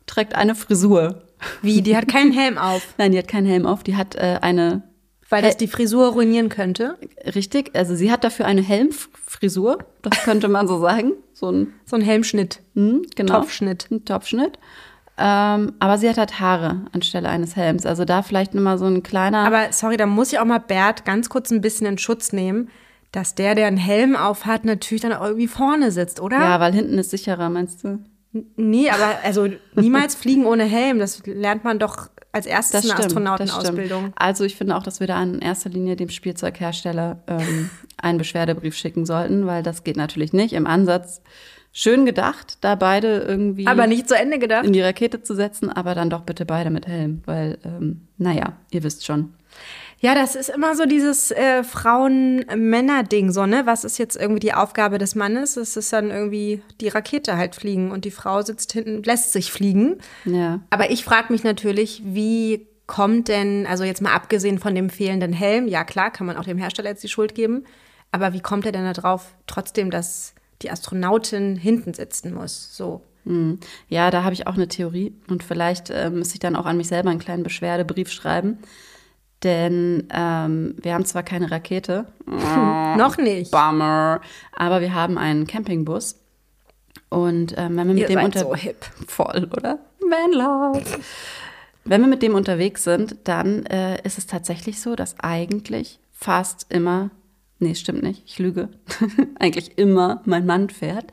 trägt 0.06 0.34
eine 0.34 0.54
Frisur. 0.54 1.22
Wie? 1.60 1.82
Die 1.82 1.96
hat 1.96 2.08
keinen 2.08 2.32
Helm 2.32 2.58
auf, 2.58 2.82
Nein, 2.98 3.12
die 3.12 3.18
hat 3.18 3.28
keinen 3.28 3.46
Helm 3.46 3.66
auf, 3.66 3.82
die 3.82 3.96
hat 3.96 4.14
äh, 4.14 4.38
eine, 4.40 4.82
weil 5.28 5.42
das 5.42 5.56
die 5.56 5.66
Frisur 5.66 6.08
ruinieren 6.12 6.48
könnte. 6.48 6.98
richtig, 7.34 7.74
also 7.74 7.94
sie 7.94 8.12
hat 8.12 8.24
dafür 8.24 8.46
eine 8.46 8.62
Helmfrisur, 8.62 9.78
das 10.02 10.22
könnte 10.22 10.48
man 10.48 10.68
so 10.68 10.80
sagen, 10.80 11.12
so 11.32 11.50
ein 11.50 11.72
So 11.84 11.96
ein 11.96 12.02
Helmschnitt. 12.02 12.60
Hm, 12.74 13.02
genau. 13.16 13.40
Topfschnitt. 13.40 13.90
Ein 13.90 14.04
Topfschnitt. 14.04 14.58
Ähm, 15.18 15.74
aber 15.78 15.98
sie 15.98 16.08
hat 16.08 16.16
halt 16.16 16.40
Haare 16.40 16.86
anstelle 16.92 17.28
eines 17.28 17.54
Helms. 17.54 17.84
Also 17.84 18.04
da 18.04 18.22
vielleicht 18.22 18.54
nochmal 18.54 18.78
so 18.78 18.86
ein 18.86 19.02
kleiner. 19.02 19.46
Aber 19.46 19.72
sorry, 19.72 19.96
da 19.96 20.06
muss 20.06 20.32
ich 20.32 20.38
auch 20.38 20.44
mal 20.44 20.58
Bert 20.58 21.04
ganz 21.04 21.28
kurz 21.28 21.50
ein 21.50 21.60
bisschen 21.60 21.86
in 21.86 21.98
Schutz 21.98 22.32
nehmen, 22.32 22.70
dass 23.12 23.34
der, 23.34 23.54
der 23.54 23.66
einen 23.66 23.76
Helm 23.76 24.16
auf 24.16 24.46
hat, 24.46 24.64
natürlich 24.64 25.02
dann 25.02 25.12
auch 25.12 25.24
irgendwie 25.24 25.48
vorne 25.48 25.92
sitzt, 25.92 26.20
oder? 26.20 26.38
ja, 26.38 26.60
weil 26.60 26.72
hinten 26.72 26.98
ist 26.98 27.10
sicherer, 27.10 27.50
meinst 27.50 27.84
du? 27.84 27.98
Nee, 28.56 28.88
aber 28.88 29.18
also 29.22 29.46
niemals 29.74 30.14
fliegen 30.14 30.46
ohne 30.46 30.64
Helm. 30.64 30.98
Das 30.98 31.24
lernt 31.26 31.64
man 31.64 31.78
doch 31.78 32.08
als 32.32 32.46
erstes 32.46 32.80
Das 32.80 32.84
in 32.84 32.96
der 32.96 33.06
Astronautenausbildung. 33.06 34.12
Also 34.16 34.44
ich 34.44 34.56
finde 34.56 34.76
auch, 34.76 34.82
dass 34.82 35.00
wir 35.00 35.06
da 35.06 35.22
in 35.22 35.40
erster 35.40 35.68
Linie 35.68 35.96
dem 35.96 36.08
Spielzeughersteller 36.08 37.22
ähm, 37.26 37.68
einen 37.98 38.16
Beschwerdebrief 38.16 38.74
schicken 38.74 39.04
sollten, 39.04 39.46
weil 39.46 39.62
das 39.62 39.84
geht 39.84 39.98
natürlich 39.98 40.32
nicht. 40.32 40.54
Im 40.54 40.66
Ansatz 40.66 41.20
schön 41.72 42.06
gedacht, 42.06 42.56
da 42.62 42.74
beide 42.74 43.18
irgendwie 43.18 43.66
Aber 43.66 43.86
nicht 43.86 44.08
zu 44.08 44.16
Ende 44.16 44.38
gedacht. 44.38 44.64
in 44.64 44.72
die 44.72 44.80
Rakete 44.80 45.22
zu 45.22 45.34
setzen, 45.34 45.70
aber 45.70 45.94
dann 45.94 46.08
doch 46.08 46.22
bitte 46.22 46.46
beide 46.46 46.70
mit 46.70 46.86
Helm, 46.86 47.22
weil, 47.26 47.58
ähm, 47.64 48.08
naja, 48.16 48.54
ihr 48.70 48.82
wisst 48.82 49.04
schon. 49.04 49.34
Ja, 50.02 50.16
das 50.16 50.34
ist 50.34 50.50
immer 50.50 50.74
so 50.74 50.84
dieses 50.84 51.30
äh, 51.30 51.62
Frauen-Männer-Ding, 51.62 53.30
so, 53.30 53.46
ne? 53.46 53.66
Was 53.66 53.84
ist 53.84 53.98
jetzt 53.98 54.16
irgendwie 54.16 54.40
die 54.40 54.52
Aufgabe 54.52 54.98
des 54.98 55.14
Mannes? 55.14 55.56
Es 55.56 55.76
ist 55.76 55.92
dann 55.92 56.10
irgendwie 56.10 56.60
die 56.80 56.88
Rakete 56.88 57.36
halt 57.36 57.54
fliegen 57.54 57.92
und 57.92 58.04
die 58.04 58.10
Frau 58.10 58.42
sitzt 58.42 58.72
hinten, 58.72 59.04
lässt 59.04 59.32
sich 59.32 59.52
fliegen. 59.52 59.98
Ja. 60.24 60.58
Aber 60.70 60.90
ich 60.90 61.04
frage 61.04 61.32
mich 61.32 61.44
natürlich, 61.44 62.02
wie 62.04 62.66
kommt 62.88 63.28
denn, 63.28 63.64
also 63.64 63.84
jetzt 63.84 64.02
mal 64.02 64.12
abgesehen 64.12 64.58
von 64.58 64.74
dem 64.74 64.90
fehlenden 64.90 65.32
Helm, 65.32 65.68
ja 65.68 65.84
klar, 65.84 66.10
kann 66.10 66.26
man 66.26 66.36
auch 66.36 66.44
dem 66.44 66.58
Hersteller 66.58 66.90
jetzt 66.90 67.04
die 67.04 67.08
Schuld 67.08 67.36
geben, 67.36 67.64
aber 68.10 68.32
wie 68.32 68.40
kommt 68.40 68.66
er 68.66 68.72
denn 68.72 68.84
da 68.84 68.94
drauf, 68.94 69.36
trotzdem, 69.46 69.92
dass 69.92 70.34
die 70.62 70.70
Astronautin 70.72 71.54
hinten 71.54 71.94
sitzen 71.94 72.34
muss? 72.34 72.76
So. 72.76 73.02
Hm. 73.24 73.60
Ja, 73.88 74.10
da 74.10 74.24
habe 74.24 74.34
ich 74.34 74.48
auch 74.48 74.54
eine 74.54 74.66
Theorie 74.66 75.14
und 75.28 75.44
vielleicht 75.44 75.90
äh, 75.90 76.10
müsste 76.10 76.34
ich 76.34 76.40
dann 76.40 76.56
auch 76.56 76.66
an 76.66 76.76
mich 76.76 76.88
selber 76.88 77.10
einen 77.10 77.20
kleinen 77.20 77.44
Beschwerdebrief 77.44 78.10
schreiben. 78.10 78.58
Denn 79.42 80.08
ähm, 80.12 80.76
wir 80.80 80.94
haben 80.94 81.04
zwar 81.04 81.22
keine 81.22 81.50
Rakete, 81.50 82.06
Noch 82.96 83.16
nicht. 83.16 83.50
Bummer, 83.50 84.20
aber 84.54 84.80
wir 84.80 84.94
haben 84.94 85.18
einen 85.18 85.46
Campingbus. 85.46 86.16
Und 87.08 87.54
ähm, 87.58 87.76
wenn 87.76 87.88
wir 87.88 87.94
mit 87.94 87.98
Ihr 87.98 88.06
dem 88.08 88.14
seid 88.14 88.24
unter 88.24 88.40
so 88.40 88.54
hip. 88.54 88.84
voll, 89.06 89.48
oder? 89.52 89.78
Man 90.08 90.32
love. 90.32 90.82
Wenn 91.84 92.00
wir 92.00 92.08
mit 92.08 92.22
dem 92.22 92.34
unterwegs 92.34 92.84
sind, 92.84 93.16
dann 93.24 93.66
äh, 93.66 94.00
ist 94.02 94.18
es 94.18 94.26
tatsächlich 94.26 94.80
so, 94.80 94.94
dass 94.94 95.18
eigentlich 95.20 95.98
fast 96.12 96.66
immer, 96.68 97.10
nee, 97.58 97.74
stimmt 97.74 98.02
nicht, 98.02 98.22
ich 98.24 98.38
lüge, 98.38 98.68
eigentlich 99.38 99.76
immer 99.78 100.22
mein 100.24 100.46
Mann 100.46 100.70
fährt 100.70 101.06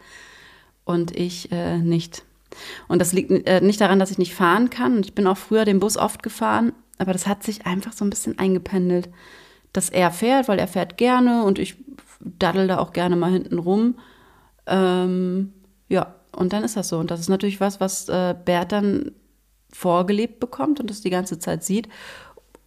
und 0.85 1.15
ich 1.15 1.51
äh, 1.51 1.79
nicht. 1.79 2.23
Und 2.87 2.99
das 2.99 3.13
liegt 3.13 3.31
äh, 3.47 3.61
nicht 3.61 3.81
daran, 3.81 3.99
dass 3.99 4.11
ich 4.11 4.17
nicht 4.17 4.35
fahren 4.35 4.69
kann. 4.69 5.01
Ich 5.01 5.13
bin 5.15 5.27
auch 5.27 5.37
früher 5.37 5.65
den 5.65 5.79
Bus 5.79 5.97
oft 5.97 6.23
gefahren, 6.23 6.73
aber 6.99 7.13
das 7.13 7.25
hat 7.25 7.43
sich 7.43 7.65
einfach 7.65 7.93
so 7.93 8.05
ein 8.05 8.09
bisschen 8.11 8.37
eingependelt, 8.37 9.09
dass 9.73 9.89
er 9.89 10.11
fährt, 10.11 10.47
weil 10.47 10.59
er 10.59 10.67
fährt 10.67 10.97
gerne 10.97 11.43
und 11.43 11.57
ich 11.57 11.77
daddel 12.19 12.67
da 12.67 12.77
auch 12.77 12.93
gerne 12.93 13.15
mal 13.15 13.31
hinten 13.31 13.57
rum. 13.57 13.95
Ähm, 14.67 15.53
ja, 15.87 16.15
und 16.35 16.53
dann 16.53 16.63
ist 16.63 16.77
das 16.77 16.89
so. 16.89 16.99
Und 16.99 17.09
das 17.09 17.19
ist 17.19 17.29
natürlich 17.29 17.59
was, 17.59 17.79
was 17.79 18.09
äh, 18.09 18.35
Bert 18.45 18.71
dann 18.71 19.11
vorgelebt 19.71 20.39
bekommt 20.39 20.79
und 20.79 20.89
das 20.89 21.01
die 21.01 21.09
ganze 21.09 21.39
Zeit 21.39 21.63
sieht. 21.63 21.87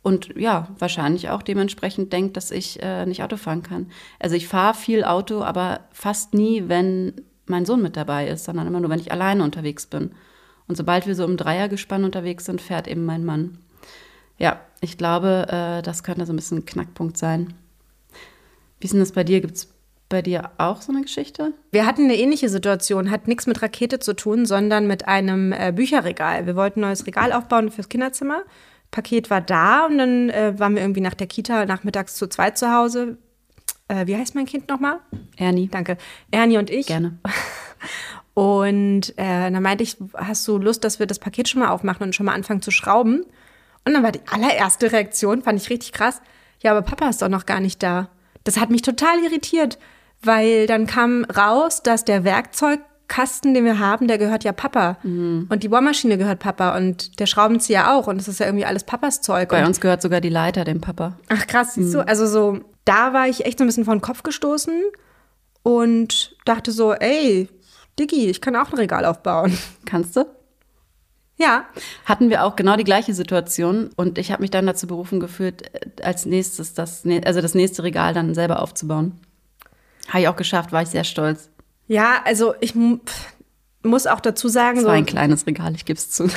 Und 0.03 0.35
ja, 0.37 0.69
wahrscheinlich 0.79 1.29
auch 1.29 1.43
dementsprechend 1.43 2.13
denkt, 2.13 2.37
dass 2.37 2.51
ich 2.51 2.83
äh, 2.83 3.07
nicht 3.07 3.23
Auto 3.23 3.37
fahren 3.37 3.63
kann. 3.63 3.91
Also 4.19 4.35
ich 4.35 4.49
fahre 4.49 4.75
viel 4.75 5.05
Auto, 5.05 5.43
aber 5.43 5.81
fast 5.93 6.35
nie, 6.35 6.65
wenn 6.69 7.15
mein 7.47 7.67
Sohn 7.67 7.83
mit 7.83 7.97
dabei 7.97 8.29
ist, 8.29 8.45
sondern 8.45 8.67
immer 8.67 8.81
nur, 8.81 8.91
wenn 8.91 8.99
ich 8.99 9.13
alleine 9.13 9.45
unterwegs 9.45 9.87
bin. 9.87 10.13
Und 10.67 10.77
sobald 10.77 11.07
wir 11.07 11.15
so 11.15 11.25
im 11.25 11.37
Dreiergespann 11.37 12.05
unterwegs 12.05 12.47
sind, 12.47 12.61
fährt 12.61 12.89
eben 12.89 13.05
mein 13.05 13.25
Mann. 13.25 13.59
Ja, 14.43 14.61
ich 14.81 14.99
glaube, 14.99 15.47
äh, 15.49 15.83
das 15.83 16.03
könnte 16.03 16.27
so 16.27 16.33
ein 16.33 16.37
bisschen 16.37 16.59
ein 16.59 16.67
Knackpunkt 16.67 17.17
sein. 17.17 17.55
Wie 18.81 18.87
ist 18.87 18.93
denn 18.93 18.99
das 18.99 19.13
bei 19.13 19.23
dir? 19.23 19.41
Gibt 19.41 19.55
es 19.55 19.73
bei 20.09 20.21
dir 20.21 20.51
auch 20.59 20.83
so 20.83 20.91
eine 20.91 21.03
Geschichte? 21.03 21.53
Wir 21.71 21.87
hatten 21.87 22.03
eine 22.03 22.17
ähnliche 22.17 22.49
Situation, 22.49 23.13
hat 23.13 23.29
nichts 23.29 23.47
mit 23.47 23.63
Rakete 23.63 24.01
zu 24.01 24.15
tun, 24.15 24.45
sondern 24.45 24.89
mit 24.89 25.07
einem 25.07 25.53
äh, 25.53 25.73
Bücherregal. 25.73 26.45
Wir 26.47 26.57
wollten 26.57 26.81
ein 26.81 26.89
neues 26.89 27.07
Regal 27.07 27.33
aufbauen 27.33 27.71
fürs 27.71 27.89
Kinderzimmer. 27.89 28.43
Paket 28.91 29.31
war 29.31 29.41
da 29.41 29.87
und 29.87 29.99
dann 29.99 30.29
äh, 30.31 30.59
waren 30.59 30.75
wir 30.75 30.83
irgendwie 30.83 31.01
nach 31.03 31.15
der 31.15 31.29
Kita 31.29 31.65
nachmittags 31.65 32.17
zu 32.17 32.27
zweit 32.27 32.59
zu 32.59 32.75
Hause. 32.75 33.19
Äh, 33.87 34.09
wie 34.09 34.17
heißt 34.17 34.35
mein 34.35 34.47
Kind 34.47 34.69
nochmal? 34.69 34.99
Ernie. 35.37 35.69
Danke. 35.69 35.99
Ernie 36.33 36.59
und 36.59 36.69
ich. 36.69 36.89
Gerne. 36.89 37.19
Und 38.35 39.13
äh, 39.19 39.51
dann 39.51 39.63
meinte 39.63 39.85
ich, 39.85 39.99
hast 40.15 40.49
du 40.49 40.57
Lust, 40.57 40.85
dass 40.85 40.99
wir 40.99 41.07
das 41.07 41.19
Paket 41.19 41.51
schon 41.51 41.61
mal 41.61 41.69
aufmachen 41.69 42.05
und 42.05 42.15
schon 42.15 42.25
mal 42.25 42.33
anfangen 42.33 42.63
zu 42.63 42.71
schrauben? 42.71 43.27
Und 43.85 43.95
dann 43.95 44.03
war 44.03 44.13
die 44.13 44.21
allererste 44.31 44.93
Reaktion, 44.93 45.43
fand 45.43 45.61
ich 45.61 45.71
richtig 45.71 45.93
krass, 45.93 46.21
ja, 46.61 46.71
aber 46.71 46.83
Papa 46.83 47.09
ist 47.09 47.21
doch 47.23 47.29
noch 47.29 47.47
gar 47.47 47.61
nicht 47.61 47.83
da. 47.83 48.09
Das 48.45 48.59
hat 48.59 48.71
mich 48.71 48.83
total 48.83 49.19
irritiert, 49.25 49.79
weil 50.23 50.67
dann 50.67 50.87
kam 50.87 51.25
raus, 51.25 51.83
dass 51.83 52.05
der 52.05 52.23
Werkzeugkasten, 52.25 53.55
den 53.55 53.65
wir 53.65 53.79
haben, 53.81 54.07
der 54.07 54.19
gehört 54.19 54.45
ja 54.45 54.53
Papa. 54.53 54.99
Und 55.49 55.63
die 55.63 55.69
Bohrmaschine 55.69 56.19
gehört 56.19 56.39
Papa 56.39 56.77
und 56.77 57.19
der 57.19 57.27
Schraubenzieher 57.27 57.93
auch. 57.93 58.07
Und 58.07 58.19
das 58.19 58.29
ist 58.29 58.39
ja 58.41 58.47
irgendwie 58.47 58.65
alles 58.65 58.85
Papas 58.85 59.21
Zeug. 59.21 59.49
Bei 59.49 59.61
und 59.61 59.67
uns 59.67 59.81
gehört 59.81 60.03
sogar 60.03 60.21
die 60.21 60.29
Leiter 60.29 60.65
dem 60.65 60.81
Papa. 60.81 61.19
Ach 61.29 61.47
krass, 61.49 61.75
siehst 61.75 61.95
du? 61.95 62.07
Also 62.07 62.27
so, 62.27 62.61
da 62.85 63.13
war 63.13 63.29
ich 63.29 63.45
echt 63.45 63.59
so 63.59 63.65
ein 63.65 63.67
bisschen 63.67 63.85
vor 63.85 63.95
den 63.95 64.01
Kopf 64.01 64.23
gestoßen 64.23 64.83
und 65.63 66.37
dachte 66.45 66.71
so, 66.73 66.93
ey, 66.93 67.49
Diggi, 67.99 68.29
ich 68.29 68.41
kann 68.41 68.57
auch 68.57 68.71
ein 68.71 68.79
Regal 68.79 69.05
aufbauen. 69.05 69.57
Kannst 69.85 70.17
du? 70.17 70.25
Ja, 71.37 71.65
Hatten 72.05 72.31
wir 72.31 72.45
auch 72.45 72.57
genau 72.57 72.77
die 72.77 72.85
gleiche 72.85 73.15
Situation 73.15 73.91
und 73.97 74.19
ich 74.19 74.31
habe 74.31 74.43
mich 74.43 74.51
dann 74.51 74.67
dazu 74.67 74.87
berufen 74.87 75.19
gefühlt, 75.19 75.63
äh, 75.75 76.03
als 76.03 76.27
nächstes 76.27 76.75
das, 76.75 77.05
also 77.25 77.41
das 77.41 77.55
nächste 77.55 77.83
Regal 77.83 78.15
dann 78.15 78.35
selber 78.35 78.63
aufzubauen. 78.63 79.19
Habe 80.09 80.21
ich 80.23 80.29
auch 80.29 80.37
geschafft, 80.37 80.73
war 80.73 80.83
ich 80.83 80.89
sehr 80.89 81.05
stolz. 81.05 81.49
ja, 81.89 82.21
also 82.25 82.55
ich 82.61 82.75
muss 83.83 84.07
auch 84.07 84.21
dazu 84.21 84.49
sagen, 84.49 84.77
Es 84.79 84.83
so, 84.83 84.89
war 84.89 84.95
ein 84.95 85.07
kleines 85.07 85.47
Regal, 85.47 85.75
ich 85.75 85.85
gebe 85.85 85.99
es 85.99 86.11
zu. 86.11 86.29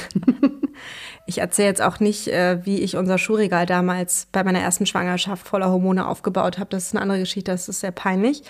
ich 1.28 1.40
erzähle 1.40 1.68
jetzt 1.68 1.82
auch 1.82 2.00
nicht, 2.00 2.28
äh, 2.28 2.66
wie 2.66 2.80
ich 2.80 2.96
unser 2.98 3.18
Schuhregal 3.18 3.66
damals 3.66 4.28
bei 4.32 4.44
meiner 4.44 4.60
ersten 4.60 4.86
Schwangerschaft 4.86 5.48
voller 5.48 5.70
Hormone 5.70 6.08
aufgebaut 6.08 6.58
habe. 6.58 6.70
Das 6.72 6.86
ist 6.86 6.94
eine 6.94 7.02
andere 7.02 7.20
Geschichte, 7.20 7.52
das 7.52 7.70
ist 7.70 7.82
sehr 7.82 7.92
peinlich. 7.92 8.44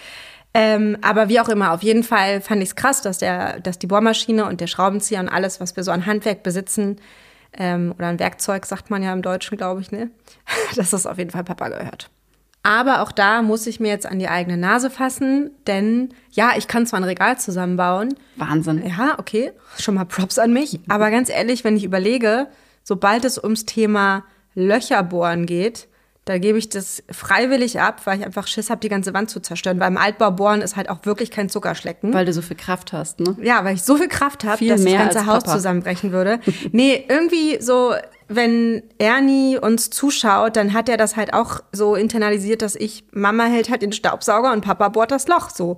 Ähm, 0.58 0.98
aber 1.02 1.28
wie 1.28 1.42
auch 1.42 1.50
immer, 1.50 1.74
auf 1.74 1.84
jeden 1.84 2.04
Fall 2.04 2.40
fand 2.40 2.64
ich 2.64 2.70
es 2.70 2.76
krass, 2.78 3.02
dass, 3.02 3.18
der, 3.18 3.60
dass 3.60 3.78
die 3.78 3.88
Bohrmaschine 3.88 4.46
und 4.46 4.62
der 4.62 4.68
Schraubenzieher 4.68 5.20
und 5.20 5.28
alles, 5.28 5.60
was 5.60 5.76
wir 5.76 5.84
so 5.84 5.92
an 5.92 6.06
Handwerk 6.06 6.44
besitzen, 6.44 6.96
ähm, 7.58 7.94
oder 7.98 8.08
ein 8.08 8.20
Werkzeug, 8.20 8.66
sagt 8.66 8.90
man 8.90 9.04
ja 9.04 9.12
im 9.12 9.22
Deutschen, 9.22 9.58
glaube 9.58 9.82
ich, 9.82 9.92
ne? 9.92 10.10
dass 10.78 10.92
das 10.92 11.06
auf 11.06 11.18
jeden 11.18 11.32
Fall 11.32 11.44
Papa 11.44 11.68
gehört. 11.68 12.10
Aber 12.64 13.02
auch 13.02 13.12
da 13.12 13.42
muss 13.42 13.68
ich 13.68 13.82
mir 13.82 13.90
jetzt 13.90 14.06
an 14.06 14.18
die 14.18 14.30
eigene 14.30 14.56
Nase 14.56 14.90
fassen, 14.90 15.52
denn 15.68 16.10
ja, 16.32 16.54
ich 16.58 16.70
kann 16.70 16.88
zwar 16.88 17.02
ein 17.02 17.04
Regal 17.04 17.38
zusammenbauen, 17.38 18.16
Wahnsinn. 18.38 18.82
ja, 18.88 19.16
okay, 19.20 19.52
schon 19.78 19.96
mal 19.96 20.06
Props 20.06 20.40
an 20.40 20.54
mich. 20.54 20.80
Aber 20.88 21.12
ganz 21.12 21.30
ehrlich, 21.30 21.66
wenn 21.66 21.76
ich 21.76 21.84
überlege, 21.84 22.48
sobald 22.82 23.26
es 23.26 23.38
ums 23.38 23.66
Thema 23.66 24.24
Löcher 24.56 25.04
bohren 25.04 25.46
geht, 25.46 25.90
da 26.26 26.40
gebe 26.40 26.58
ich 26.58 26.70
das 26.70 27.04
freiwillig 27.12 27.80
ab, 27.80 28.02
weil 28.06 28.20
ich 28.20 28.26
einfach 28.26 28.48
Schiss 28.48 28.72
habe, 28.72 28.82
die 28.82 28.90
ganze 28.90 29.14
Wand 29.14 29.30
zu 29.30 29.40
zerstören. 29.40 29.80
Weil 29.80 29.90
im 29.90 29.98
Altbau 29.98 30.32
bohren 30.32 30.62
ist 30.62 30.76
halt 30.76 30.90
auch 30.90 31.06
wirklich 31.06 31.30
kein 31.30 31.50
Zuckerschlecken. 31.50 32.14
Weil 32.16 32.26
du 32.26 32.34
so 32.34 32.42
viel 32.42 32.58
Kraft 32.58 32.94
hast, 32.94 33.20
ne? 33.20 33.38
ja, 33.44 33.64
weil 33.64 33.76
ich 33.76 33.84
so 33.84 33.96
viel 33.96 34.08
Kraft 34.08 34.44
habe, 34.44 34.66
dass 34.66 34.84
das 34.84 34.94
ganze 34.94 35.26
Haus 35.28 35.44
Papa. 35.44 35.56
zusammenbrechen 35.56 36.12
würde. 36.12 36.40
nee, 36.72 37.06
irgendwie 37.08 37.62
so, 37.62 37.94
wenn 38.28 38.82
Ernie 38.98 39.60
uns 39.60 39.92
zuschaut, 39.92 40.56
dann 40.56 40.74
hat 40.74 40.90
er 40.90 40.98
das 40.98 41.16
halt 41.16 41.36
auch 41.36 41.60
so 41.72 41.94
internalisiert, 41.94 42.64
dass 42.64 42.76
ich, 42.76 43.04
Mama 43.12 43.46
hält 43.46 43.70
halt 43.70 43.84
den 43.84 43.92
Staubsauger 43.92 44.52
und 44.52 44.62
Papa 44.62 44.90
bohrt 44.90 45.12
das 45.12 45.28
Loch 45.28 45.52
so. 45.52 45.78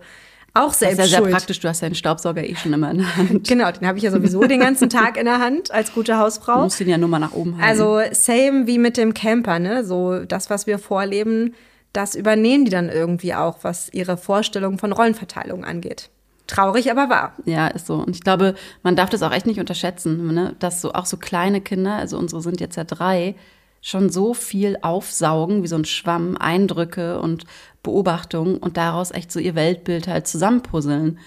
Auch 0.60 0.70
Das 0.70 0.80
selbst 0.80 1.00
ist 1.00 1.12
ja 1.12 1.22
sehr 1.22 1.30
praktisch, 1.30 1.60
du 1.60 1.68
hast 1.68 1.82
deinen 1.82 1.96
Staubsauger 1.96 2.44
eh 2.44 2.56
schon 2.56 2.74
immer 2.74 2.92
in 2.92 2.98
der 3.00 3.16
Hand. 3.18 3.48
Genau, 3.48 3.72
den 3.72 3.88
habe 3.88 3.98
ich 3.98 4.04
ja 4.04 4.12
sowieso 4.12 4.42
den 4.42 4.60
ganzen 4.60 4.90
Tag 4.90 5.18
in 5.18 5.26
der 5.26 5.40
Hand 5.40 5.72
als 5.72 5.94
gute 5.94 6.14
Du 6.14 6.18
Hausfrau. 6.18 6.64
musst 6.64 6.80
ihn 6.82 6.90
ja 6.90 6.98
nur 6.98 7.10
mal 7.10 7.20
nach 7.20 7.34
oben 7.34 7.58
halten. 7.58 7.68
Also 7.68 8.00
same 8.14 8.68
wie 8.68 8.78
mit 8.78 8.98
dem 8.98 9.14
Camper, 9.14 9.60
ne? 9.60 9.84
So 9.86 10.20
das, 10.26 10.50
was 10.50 10.68
wir 10.68 10.80
vorleben, 10.80 11.54
das 11.94 12.16
übernehmen 12.16 12.66
die 12.66 12.72
dann 12.72 12.90
irgendwie 12.90 13.34
auch, 13.34 13.60
was 13.64 13.90
ihre 13.94 14.18
Vorstellung 14.18 14.78
von 14.78 14.92
Rollenverteilung 14.92 15.64
angeht. 15.64 16.10
Traurig, 16.48 16.90
aber 16.92 17.10
wahr. 17.10 17.34
Ja, 17.46 17.68
ist 17.68 17.88
so. 17.88 17.96
Und 17.96 18.16
ich 18.16 18.22
glaube, 18.24 18.56
man 18.82 18.96
darf 18.96 19.10
das 19.10 19.22
auch 19.22 19.34
echt 19.34 19.46
nicht 19.48 19.60
unterschätzen, 19.60 20.34
ne? 20.34 20.56
dass 20.60 20.82
so 20.82 20.94
auch 20.94 21.06
so 21.06 21.18
kleine 21.18 21.60
Kinder, 21.60 21.96
also 21.96 22.18
unsere 22.18 22.42
sind 22.42 22.62
jetzt 22.62 22.78
ja 22.78 22.86
drei, 22.86 23.36
schon 23.81 24.10
so 24.10 24.34
viel 24.34 24.77
aufsaugen, 24.81 25.63
wie 25.63 25.67
so 25.67 25.75
ein 25.75 25.86
Schwamm, 25.86 26.38
Eindrücke 26.38 27.19
und 27.19 27.46
Beobachtungen 27.84 28.57
und 28.57 28.77
daraus 28.77 29.12
echt 29.12 29.31
so 29.31 29.39
ihr 29.39 29.55
Weltbild 29.55 30.07
halt 30.07 30.27
zusammenpuzzeln. 30.27 31.19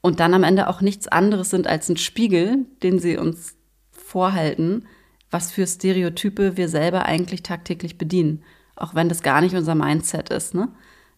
Und 0.00 0.18
dann 0.18 0.34
am 0.34 0.44
Ende 0.44 0.68
auch 0.68 0.80
nichts 0.80 1.08
anderes 1.08 1.50
sind 1.50 1.66
als 1.66 1.88
ein 1.88 1.96
Spiegel, 1.96 2.66
den 2.82 2.98
sie 2.98 3.18
uns 3.18 3.54
vorhalten, 3.92 4.86
was 5.30 5.52
für 5.52 5.66
Stereotype 5.66 6.56
wir 6.56 6.68
selber 6.68 7.06
eigentlich 7.06 7.42
tagtäglich 7.42 7.98
bedienen. 7.98 8.42
Auch 8.76 8.94
wenn 8.94 9.08
das 9.08 9.22
gar 9.22 9.40
nicht 9.40 9.54
unser 9.54 9.74
Mindset 9.74 10.30
ist, 10.30 10.54
ne? 10.54 10.68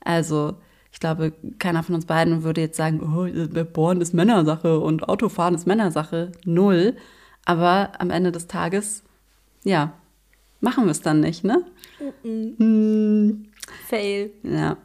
Also, 0.04 0.56
ich 0.90 1.00
glaube, 1.00 1.32
keiner 1.58 1.82
von 1.82 1.94
uns 1.94 2.06
beiden 2.06 2.42
würde 2.42 2.60
jetzt 2.60 2.76
sagen, 2.76 3.00
oh, 3.00 3.64
Bohren 3.64 4.00
ist 4.00 4.12
Männersache 4.12 4.78
und 4.78 5.08
Autofahren 5.08 5.54
ist 5.54 5.66
Männersache. 5.66 6.32
Null. 6.44 6.96
Aber 7.44 7.92
am 7.98 8.10
Ende 8.10 8.30
des 8.30 8.46
Tages, 8.46 9.02
ja, 9.64 9.94
machen 10.62 10.85
wir 10.87 10.92
es 10.92 11.02
dann 11.02 11.21
nicht, 11.21 11.45
ne? 11.45 11.64
Fail. 13.88 14.31
Ja. 14.42 14.76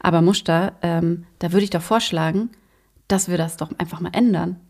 Aber 0.00 0.22
Muster, 0.22 0.74
ähm, 0.82 1.26
da 1.38 1.52
würde 1.52 1.64
ich 1.64 1.70
doch 1.70 1.82
vorschlagen, 1.82 2.50
dass 3.08 3.28
wir 3.28 3.38
das 3.38 3.56
doch 3.56 3.70
einfach 3.78 4.00
mal 4.00 4.10
ändern. 4.12 4.60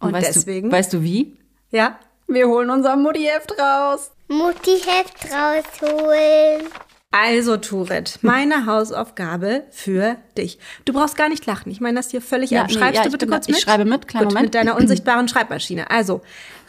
Und 0.00 0.12
weißt 0.12 0.34
deswegen, 0.36 0.70
Du, 0.70 0.76
weißt 0.76 0.92
du 0.94 1.02
wie? 1.02 1.36
ja, 1.70 1.98
Wir 2.26 2.48
holen 2.48 2.70
unser 2.70 2.96
Mutti-Heft 2.96 3.52
raus. 3.58 4.10
Mutti-Heft 4.28 5.30
rausholen. 5.32 6.66
Also, 7.12 7.56
Turet, 7.58 8.18
meine 8.22 8.66
Hausaufgabe 8.66 9.64
für 9.70 10.16
dich. 10.36 10.58
Du 10.86 10.92
brauchst 10.92 11.16
gar 11.16 11.28
nicht 11.28 11.46
lachen. 11.46 11.70
Ich 11.70 11.80
meine 11.80 11.96
das 11.96 12.10
hier 12.10 12.20
völlig 12.22 12.50
Ja, 12.50 12.62
ab. 12.62 12.68
nee, 12.68 12.74
Schreibst 12.74 12.96
ja, 12.96 13.02
du 13.04 13.10
bitte 13.10 13.26
bin 13.26 13.30
da- 13.30 13.36
kurz 13.36 13.48
ich 13.48 13.54
mit? 13.54 13.62
schreibe 13.62 13.84
mit, 13.84 14.08
Gut, 14.08 14.22
Moment. 14.22 14.40
mit 14.42 14.54
deiner 14.54 14.76
unsichtbaren 14.76 15.28
Schreibmaschine. 15.28 15.90
Also, 15.90 16.22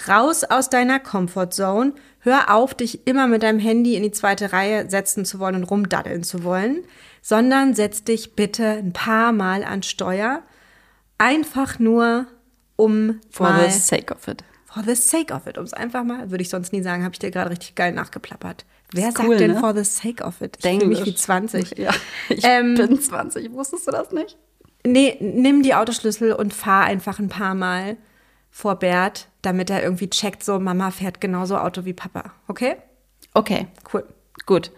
raus 0.08 0.44
aus 0.44 0.70
deiner 0.70 1.00
Comfortzone. 1.00 1.94
Hör 2.20 2.54
auf, 2.54 2.74
dich 2.74 3.06
immer 3.08 3.28
mit 3.28 3.44
deinem 3.44 3.60
Handy 3.60 3.96
in 3.96 4.04
die 4.04 4.12
zweite 4.12 4.54
Reihe 4.54 4.90
setzen 4.90 5.26
zu 5.26 5.40
wollen 5.40 5.56
und 5.56 5.64
rumdaddeln 5.66 6.24
zu 6.24 6.44
wollen, 6.46 6.84
sondern 7.22 7.74
setz 7.74 8.04
dich 8.06 8.36
bitte 8.36 8.66
ein 8.66 8.94
paar 8.94 9.32
Mal 9.34 9.64
an 9.66 9.84
Steuer. 9.84 10.42
Einfach 11.18 11.80
nur, 11.80 12.28
um 12.76 13.20
For 13.30 13.50
mal 13.50 13.70
the 13.70 13.78
sake 13.78 14.14
of 14.14 14.28
it. 14.28 14.44
For 14.66 14.84
the 14.84 14.96
sake 14.96 15.34
of 15.34 15.48
it, 15.48 15.58
um 15.58 15.64
es 15.66 15.74
einfach 15.74 16.04
mal, 16.04 16.32
würde 16.32 16.42
ich 16.42 16.50
sonst 16.50 16.74
nie 16.74 16.82
sagen, 16.82 17.04
habe 17.04 17.14
ich 17.14 17.20
dir 17.20 17.30
gerade 17.32 17.50
richtig 17.52 17.76
geil 17.76 17.92
nachgeplappert. 17.94 18.66
Wer 18.94 19.12
sagt 19.12 19.28
cool, 19.28 19.38
denn 19.38 19.52
ne? 19.54 19.60
for 19.60 19.74
the 19.76 19.84
sake 19.84 20.24
of 20.24 20.40
it? 20.42 20.58
Ich 20.64 20.72
fühle 20.72 20.86
mich 20.86 21.06
wie 21.06 21.16
20. 21.16 21.78
Ja, 21.78 21.92
ich 22.30 22.44
Ähm, 22.44 22.76
bin 22.76 23.00
20. 23.02 23.52
Wusstest 23.52 23.88
du 23.88 23.92
das 23.92 24.12
nicht? 24.12 24.38
Nee, 24.86 25.18
nimm 25.20 25.64
die 25.64 25.74
Autoschlüssel 25.76 26.34
und 26.34 26.54
fahr 26.54 26.84
einfach 26.86 27.20
ein 27.20 27.30
paar 27.30 27.56
Mal 27.56 27.98
vor 28.52 28.76
Bert, 28.76 29.30
damit 29.42 29.70
er 29.70 29.82
irgendwie 29.82 30.10
checkt, 30.10 30.44
so 30.44 30.60
Mama 30.60 30.92
fährt 30.92 31.20
genauso 31.22 31.58
Auto 31.58 31.86
wie 31.86 31.94
Papa. 31.94 32.34
Okay? 32.48 32.76
Okay, 33.34 33.68
Cool. 33.92 34.06
gut. 34.46 34.72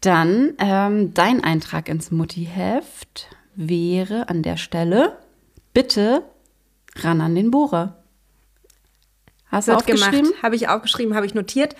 Dann 0.00 0.54
ähm, 0.58 1.14
dein 1.14 1.44
Eintrag 1.44 1.88
ins 1.88 2.10
Mutti-Heft 2.10 3.28
wäre 3.54 4.28
an 4.28 4.42
der 4.42 4.56
Stelle 4.56 5.16
bitte 5.72 6.22
ran 6.96 7.20
an 7.20 7.34
den 7.34 7.50
Bohrer. 7.50 8.02
Hast 9.48 9.68
du 9.68 9.72
Wird 9.72 9.82
aufgeschrieben? 9.82 10.22
gemacht. 10.30 10.42
Habe 10.42 10.56
ich 10.56 10.68
aufgeschrieben, 10.68 11.14
habe 11.14 11.26
ich 11.26 11.34
notiert. 11.34 11.76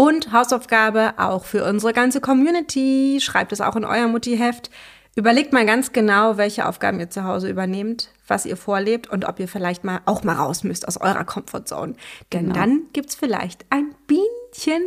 Und 0.00 0.32
Hausaufgabe 0.32 1.12
auch 1.18 1.44
für 1.44 1.62
unsere 1.62 1.92
ganze 1.92 2.22
Community. 2.22 3.18
Schreibt 3.20 3.52
es 3.52 3.60
auch 3.60 3.76
in 3.76 3.84
euer 3.84 4.08
Mutti-Heft. 4.08 4.70
Überlegt 5.14 5.52
mal 5.52 5.66
ganz 5.66 5.92
genau, 5.92 6.38
welche 6.38 6.66
Aufgaben 6.66 6.98
ihr 7.00 7.10
zu 7.10 7.24
Hause 7.24 7.50
übernehmt, 7.50 8.08
was 8.26 8.46
ihr 8.46 8.56
vorlebt 8.56 9.08
und 9.08 9.26
ob 9.26 9.38
ihr 9.38 9.46
vielleicht 9.46 9.84
mal 9.84 10.00
auch 10.06 10.24
mal 10.24 10.36
raus 10.36 10.64
müsst 10.64 10.88
aus 10.88 10.96
eurer 10.96 11.24
Comfortzone. 11.24 11.96
Denn 12.32 12.44
Genau. 12.46 12.54
dann 12.54 12.82
gibt's 12.94 13.14
vielleicht 13.14 13.66
ein 13.68 13.94
Bienchen. 14.06 14.82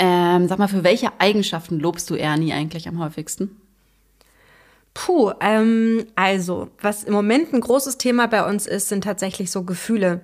Ähm, 0.00 0.48
sag 0.48 0.58
mal, 0.58 0.66
für 0.66 0.82
welche 0.82 1.12
Eigenschaften 1.20 1.78
lobst 1.78 2.10
du 2.10 2.16
Ernie 2.16 2.52
eigentlich 2.54 2.88
am 2.88 2.98
häufigsten? 2.98 3.54
Puh, 4.94 5.30
ähm, 5.38 6.06
also, 6.16 6.70
was 6.80 7.04
im 7.04 7.12
Moment 7.12 7.52
ein 7.54 7.60
großes 7.60 7.98
Thema 7.98 8.26
bei 8.26 8.44
uns 8.44 8.66
ist, 8.66 8.88
sind 8.88 9.04
tatsächlich 9.04 9.52
so 9.52 9.62
Gefühle. 9.62 10.22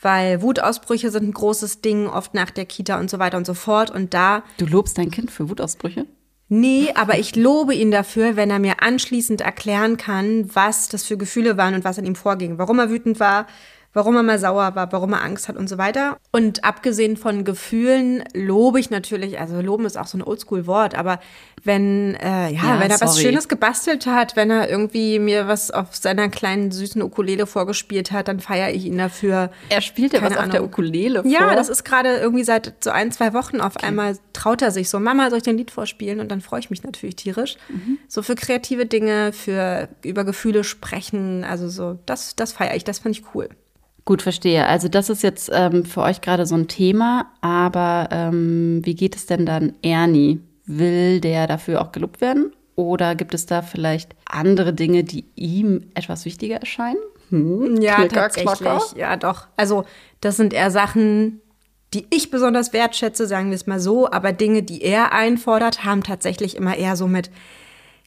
Weil 0.00 0.42
Wutausbrüche 0.42 1.10
sind 1.10 1.28
ein 1.28 1.32
großes 1.32 1.80
Ding, 1.80 2.06
oft 2.06 2.34
nach 2.34 2.50
der 2.50 2.66
Kita 2.66 3.00
und 3.00 3.10
so 3.10 3.18
weiter 3.18 3.36
und 3.36 3.46
so 3.46 3.54
fort. 3.54 3.90
Und 3.90 4.14
da 4.14 4.42
Du 4.58 4.66
lobst 4.66 4.96
dein 4.98 5.10
Kind 5.10 5.30
für 5.30 5.48
Wutausbrüche? 5.48 6.06
Nee, 6.50 6.92
aber 6.94 7.18
ich 7.18 7.36
lobe 7.36 7.74
ihn 7.74 7.90
dafür, 7.90 8.36
wenn 8.36 8.50
er 8.50 8.58
mir 8.58 8.82
anschließend 8.82 9.42
erklären 9.42 9.98
kann, 9.98 10.48
was 10.54 10.88
das 10.88 11.04
für 11.04 11.18
Gefühle 11.18 11.58
waren 11.58 11.74
und 11.74 11.84
was 11.84 11.98
an 11.98 12.06
ihm 12.06 12.14
vorging, 12.14 12.56
warum 12.56 12.78
er 12.78 12.88
wütend 12.88 13.20
war, 13.20 13.46
warum 13.92 14.16
er 14.16 14.22
mal 14.22 14.38
sauer 14.38 14.74
war, 14.74 14.90
warum 14.92 15.12
er 15.12 15.22
Angst 15.22 15.48
hat 15.48 15.56
und 15.56 15.68
so 15.68 15.76
weiter. 15.76 16.16
Und 16.32 16.64
abgesehen 16.64 17.18
von 17.18 17.44
Gefühlen 17.44 18.24
lobe 18.32 18.80
ich 18.80 18.88
natürlich, 18.88 19.38
also 19.38 19.60
loben 19.60 19.84
ist 19.84 19.98
auch 19.98 20.06
so 20.06 20.16
ein 20.16 20.22
Oldschool-Wort, 20.22 20.94
aber 20.94 21.20
wenn, 21.64 22.14
äh, 22.14 22.50
ja, 22.50 22.50
Ja, 22.50 22.80
wenn 22.80 22.90
er 22.90 23.00
was 23.00 23.14
sorry. 23.14 23.26
Schönes 23.26 23.48
gebastelt 23.48 24.06
hat, 24.06 24.36
wenn 24.36 24.50
er 24.50 24.68
irgendwie 24.68 25.18
mir 25.18 25.48
was 25.48 25.70
auf 25.70 25.94
seiner 25.96 26.28
kleinen 26.28 26.70
süßen 26.70 27.02
Ukulele 27.02 27.46
vorgespielt 27.46 28.12
hat, 28.12 28.28
dann 28.28 28.40
feiere 28.40 28.70
ich 28.70 28.84
ihn 28.84 28.98
dafür. 28.98 29.50
Er 29.68 29.80
spielt 29.80 30.12
ja 30.12 30.22
was 30.22 30.36
auf 30.36 30.48
der 30.48 30.60
Ahnung. 30.60 30.68
Ukulele 30.68 31.22
vor. 31.22 31.30
Ja, 31.30 31.54
das 31.54 31.68
ist 31.68 31.84
gerade 31.84 32.16
irgendwie 32.16 32.44
seit 32.44 32.74
so 32.82 32.90
ein, 32.90 33.12
zwei 33.12 33.32
Wochen 33.32 33.60
auf 33.60 33.76
einmal 33.78 34.16
traut 34.32 34.62
er 34.62 34.70
sich 34.70 34.88
so, 34.88 35.00
Mama, 35.00 35.30
soll 35.30 35.38
ich 35.38 35.44
dir 35.44 35.50
ein 35.50 35.58
Lied 35.58 35.70
vorspielen? 35.70 36.20
Und 36.20 36.30
dann 36.30 36.40
freue 36.40 36.60
ich 36.60 36.70
mich 36.70 36.82
natürlich 36.82 37.16
tierisch. 37.16 37.56
Mhm. 37.68 37.98
So 38.08 38.22
für 38.22 38.34
kreative 38.34 38.86
Dinge, 38.86 39.32
für 39.32 39.88
über 40.04 40.24
Gefühle 40.24 40.64
sprechen, 40.64 41.44
also 41.44 41.68
so, 41.68 41.98
das, 42.06 42.36
das 42.36 42.52
feiere 42.52 42.76
ich, 42.76 42.84
das 42.84 43.00
finde 43.00 43.18
ich 43.18 43.34
cool. 43.34 43.48
Gut, 44.04 44.22
verstehe. 44.22 44.66
Also 44.66 44.88
das 44.88 45.10
ist 45.10 45.22
jetzt 45.22 45.50
ähm, 45.52 45.84
für 45.84 46.00
euch 46.00 46.22
gerade 46.22 46.46
so 46.46 46.54
ein 46.54 46.66
Thema, 46.66 47.26
aber 47.42 48.08
ähm, 48.10 48.80
wie 48.84 48.94
geht 48.94 49.14
es 49.14 49.26
denn 49.26 49.44
dann 49.44 49.74
Ernie? 49.82 50.40
Will 50.68 51.20
der 51.20 51.46
dafür 51.46 51.80
auch 51.80 51.92
gelobt 51.92 52.20
werden? 52.20 52.52
Oder 52.76 53.16
gibt 53.16 53.34
es 53.34 53.46
da 53.46 53.62
vielleicht 53.62 54.14
andere 54.24 54.72
Dinge, 54.72 55.02
die 55.02 55.24
ihm 55.34 55.90
etwas 55.94 56.24
wichtiger 56.24 56.56
erscheinen? 56.56 57.00
Hm? 57.30 57.80
Ja, 57.80 57.96
Knicker, 57.96 58.14
tatsächlich. 58.14 58.58
knacker. 58.58 58.96
Ja, 58.96 59.16
doch. 59.16 59.48
Also, 59.56 59.84
das 60.20 60.36
sind 60.36 60.52
eher 60.52 60.70
Sachen, 60.70 61.40
die 61.94 62.06
ich 62.10 62.30
besonders 62.30 62.72
wertschätze, 62.72 63.26
sagen 63.26 63.48
wir 63.48 63.56
es 63.56 63.66
mal 63.66 63.80
so. 63.80 64.10
Aber 64.10 64.32
Dinge, 64.32 64.62
die 64.62 64.82
er 64.82 65.12
einfordert, 65.12 65.84
haben 65.84 66.02
tatsächlich 66.02 66.56
immer 66.56 66.76
eher 66.76 66.96
so 66.96 67.08
mit 67.08 67.30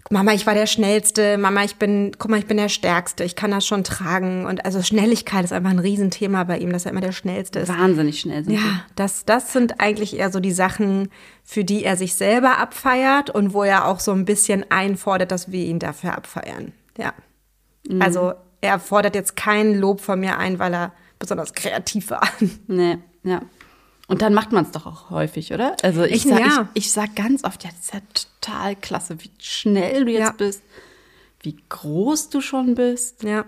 Mama, 0.09 0.33
ich 0.33 0.47
war 0.47 0.53
der 0.53 0.65
Schnellste. 0.65 1.37
Mama, 1.37 1.63
ich 1.63 1.75
bin, 1.75 2.11
guck 2.17 2.31
mal, 2.31 2.39
ich 2.39 2.47
bin 2.47 2.57
der 2.57 2.69
Stärkste. 2.69 3.23
Ich 3.23 3.35
kann 3.35 3.51
das 3.51 3.65
schon 3.65 3.83
tragen. 3.83 4.45
Und 4.45 4.65
also 4.65 4.81
Schnelligkeit 4.81 5.45
ist 5.45 5.53
einfach 5.53 5.69
ein 5.69 5.79
Riesenthema 5.79 6.43
bei 6.43 6.57
ihm, 6.57 6.71
dass 6.71 6.85
er 6.85 6.91
immer 6.91 7.01
der 7.01 7.11
Schnellste 7.11 7.59
ist. 7.59 7.69
Wahnsinnig 7.69 8.19
schnell 8.19 8.43
sind 8.43 8.53
Ja, 8.53 8.83
das, 8.95 9.25
das 9.25 9.53
sind 9.53 9.79
eigentlich 9.79 10.17
eher 10.17 10.31
so 10.31 10.39
die 10.39 10.51
Sachen, 10.51 11.09
für 11.43 11.63
die 11.63 11.83
er 11.83 11.95
sich 11.97 12.15
selber 12.15 12.57
abfeiert 12.57 13.29
und 13.29 13.53
wo 13.53 13.63
er 13.63 13.85
auch 13.87 13.99
so 13.99 14.11
ein 14.11 14.25
bisschen 14.25 14.65
einfordert, 14.69 15.31
dass 15.31 15.51
wir 15.51 15.63
ihn 15.63 15.79
dafür 15.79 16.17
abfeiern. 16.17 16.73
Ja. 16.97 17.13
Also 17.99 18.33
er 18.61 18.79
fordert 18.79 19.15
jetzt 19.15 19.35
kein 19.35 19.75
Lob 19.75 20.01
von 20.01 20.19
mir 20.19 20.37
ein, 20.37 20.59
weil 20.59 20.73
er 20.73 20.93
besonders 21.19 21.53
kreativ 21.53 22.09
war. 22.11 22.27
Nee, 22.67 22.97
ja. 23.23 23.41
Und 24.12 24.21
dann 24.21 24.34
macht 24.34 24.52
man 24.52 24.65
es 24.65 24.71
doch 24.71 24.86
auch 24.86 25.10
häufig, 25.10 25.54
oder? 25.54 25.76
Also 25.84 26.04
ich, 26.04 26.13
Ich- 26.13 26.24
sag, 26.24 26.39
ja. 26.39 26.69
ich, 26.74 26.86
ich 26.86 26.91
sag 26.91 27.15
ganz 27.15 27.43
oft, 27.43 27.63
ja, 27.63 27.69
das 27.69 27.80
ist 27.80 27.93
ja 27.93 28.00
total 28.41 28.76
klasse, 28.76 29.15
wie 29.24 29.32
schnell 29.39 30.06
du 30.06 30.12
jetzt 30.12 30.19
Ja. 30.21 30.32
bist, 30.34 30.62
wie 31.41 31.56
groß 31.69 32.30
du 32.30 32.41
schon 32.41 32.76
bist. 32.76 33.24
Ja. 33.24 33.45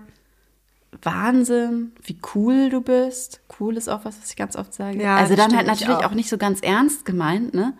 Wahnsinn, 1.01 1.91
wie 2.03 2.17
cool 2.35 2.69
du 2.69 2.81
bist. 2.81 3.41
Cool 3.59 3.77
ist 3.77 3.89
auch 3.89 4.05
was, 4.05 4.19
was 4.21 4.29
ich 4.29 4.35
ganz 4.35 4.55
oft 4.55 4.73
sage. 4.73 5.01
Ja, 5.01 5.17
also 5.17 5.35
dann 5.35 5.55
halt 5.55 5.67
natürlich 5.67 5.95
auch. 5.97 6.05
auch. 6.05 6.11
nicht 6.13 6.29
so 6.29 6.37
ganz 6.37 6.59
ernst 6.61 7.03
gemeint, 7.05 7.53
ne? 7.53 7.73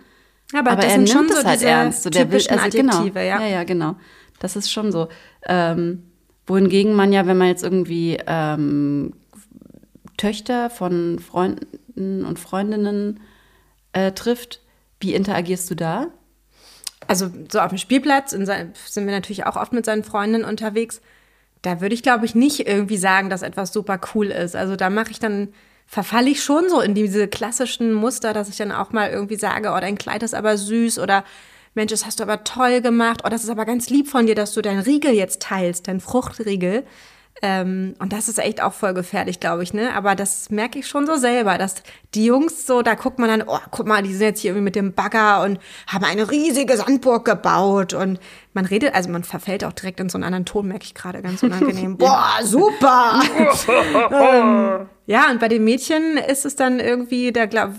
Aber, 0.53 0.71
Aber 0.71 0.81
das 0.81 0.85
er 0.85 0.91
sind 0.91 0.99
nimmt 1.03 1.09
schon 1.09 1.25
es 1.29 1.41
so 1.41 1.47
halt 1.47 1.61
ernst. 1.61 2.03
So, 2.03 2.09
der 2.09 2.31
will, 2.31 2.41
also 2.47 2.77
genau, 2.77 3.05
ja. 3.05 3.21
ja, 3.41 3.47
ja, 3.47 3.63
genau. 3.63 3.95
Das 4.39 4.55
ist 4.55 4.71
schon 4.71 4.91
so. 4.91 5.07
Ähm, 5.47 6.03
wohingegen 6.47 6.93
man 6.95 7.13
ja, 7.13 7.25
wenn 7.25 7.37
man 7.37 7.47
jetzt 7.47 7.63
irgendwie 7.63 8.17
ähm, 8.27 9.13
Töchter 10.17 10.69
von 10.69 11.19
Freunden 11.19 11.65
und 11.95 12.39
Freundinnen 12.39 13.19
äh, 13.93 14.11
trifft, 14.11 14.61
wie 14.99 15.13
interagierst 15.13 15.69
du 15.69 15.75
da? 15.75 16.07
Also 17.07 17.29
so 17.51 17.59
auf 17.59 17.69
dem 17.69 17.77
Spielplatz 17.77 18.31
sind 18.31 18.47
wir 18.47 19.05
natürlich 19.05 19.45
auch 19.45 19.55
oft 19.55 19.73
mit 19.73 19.85
seinen 19.85 20.03
Freundinnen 20.03 20.45
unterwegs. 20.45 21.01
Da 21.61 21.81
würde 21.81 21.95
ich, 21.95 22.03
glaube 22.03 22.25
ich, 22.25 22.35
nicht 22.35 22.67
irgendwie 22.67 22.97
sagen, 22.97 23.29
dass 23.29 23.41
etwas 23.41 23.73
super 23.73 23.99
cool 24.13 24.27
ist. 24.27 24.55
Also 24.55 24.75
da 24.75 24.89
mache 24.89 25.11
ich 25.11 25.19
dann, 25.19 25.49
verfalle 25.85 26.29
ich 26.29 26.43
schon 26.43 26.69
so 26.69 26.81
in 26.81 26.93
diese 26.93 27.27
klassischen 27.27 27.93
Muster, 27.93 28.33
dass 28.33 28.49
ich 28.49 28.57
dann 28.57 28.71
auch 28.71 28.91
mal 28.91 29.09
irgendwie 29.09 29.35
sage, 29.35 29.71
oh, 29.75 29.79
dein 29.79 29.97
Kleid 29.97 30.23
ist 30.23 30.33
aber 30.33 30.57
süß 30.57 30.99
oder 30.99 31.23
Mensch, 31.75 31.91
das 31.91 32.05
hast 32.05 32.19
du 32.19 32.23
aber 32.23 32.43
toll 32.43 32.81
gemacht. 32.81 33.21
Oh, 33.25 33.29
das 33.29 33.43
ist 33.43 33.49
aber 33.49 33.65
ganz 33.65 33.89
lieb 33.89 34.07
von 34.07 34.25
dir, 34.25 34.35
dass 34.35 34.53
du 34.53 34.61
deinen 34.61 34.81
Riegel 34.81 35.13
jetzt 35.13 35.41
teilst, 35.41 35.87
deinen 35.87 36.01
Fruchtriegel. 36.01 36.85
Ähm, 37.45 37.95
und 37.99 38.13
das 38.13 38.29
ist 38.29 38.39
echt 38.39 38.63
auch 38.63 38.71
voll 38.71 38.93
gefährlich, 38.93 39.41
glaube 39.41 39.63
ich, 39.63 39.73
ne? 39.73 39.93
Aber 39.93 40.15
das 40.15 40.49
merke 40.49 40.79
ich 40.79 40.87
schon 40.87 41.05
so 41.05 41.17
selber, 41.17 41.57
dass 41.57 41.83
die 42.13 42.23
Jungs 42.23 42.65
so, 42.65 42.81
da 42.81 42.95
guckt 42.95 43.19
man 43.19 43.27
dann, 43.27 43.43
oh, 43.45 43.59
guck 43.69 43.85
mal, 43.85 44.01
die 44.01 44.13
sind 44.13 44.21
jetzt 44.21 44.39
hier 44.39 44.51
irgendwie 44.51 44.63
mit 44.63 44.77
dem 44.77 44.93
Bagger 44.93 45.43
und 45.43 45.59
haben 45.85 46.05
eine 46.05 46.31
riesige 46.31 46.77
Sandburg 46.77 47.25
gebaut. 47.25 47.93
Und 47.93 48.21
man 48.53 48.65
redet, 48.65 48.95
also 48.95 49.09
man 49.09 49.25
verfällt 49.25 49.65
auch 49.65 49.73
direkt 49.73 49.99
in 49.99 50.07
so 50.07 50.17
einen 50.17 50.23
anderen 50.23 50.45
Ton, 50.45 50.69
merke 50.69 50.85
ich 50.85 50.93
gerade 50.93 51.21
ganz 51.21 51.43
unangenehm. 51.43 51.97
Boah, 51.97 52.39
super! 52.43 53.21
ähm, 54.09 54.87
ja, 55.05 55.29
und 55.29 55.41
bei 55.41 55.49
den 55.49 55.65
Mädchen 55.65 56.15
ist 56.15 56.45
es 56.45 56.55
dann 56.55 56.79
irgendwie, 56.79 57.33
da 57.33 57.45
glaub, 57.45 57.71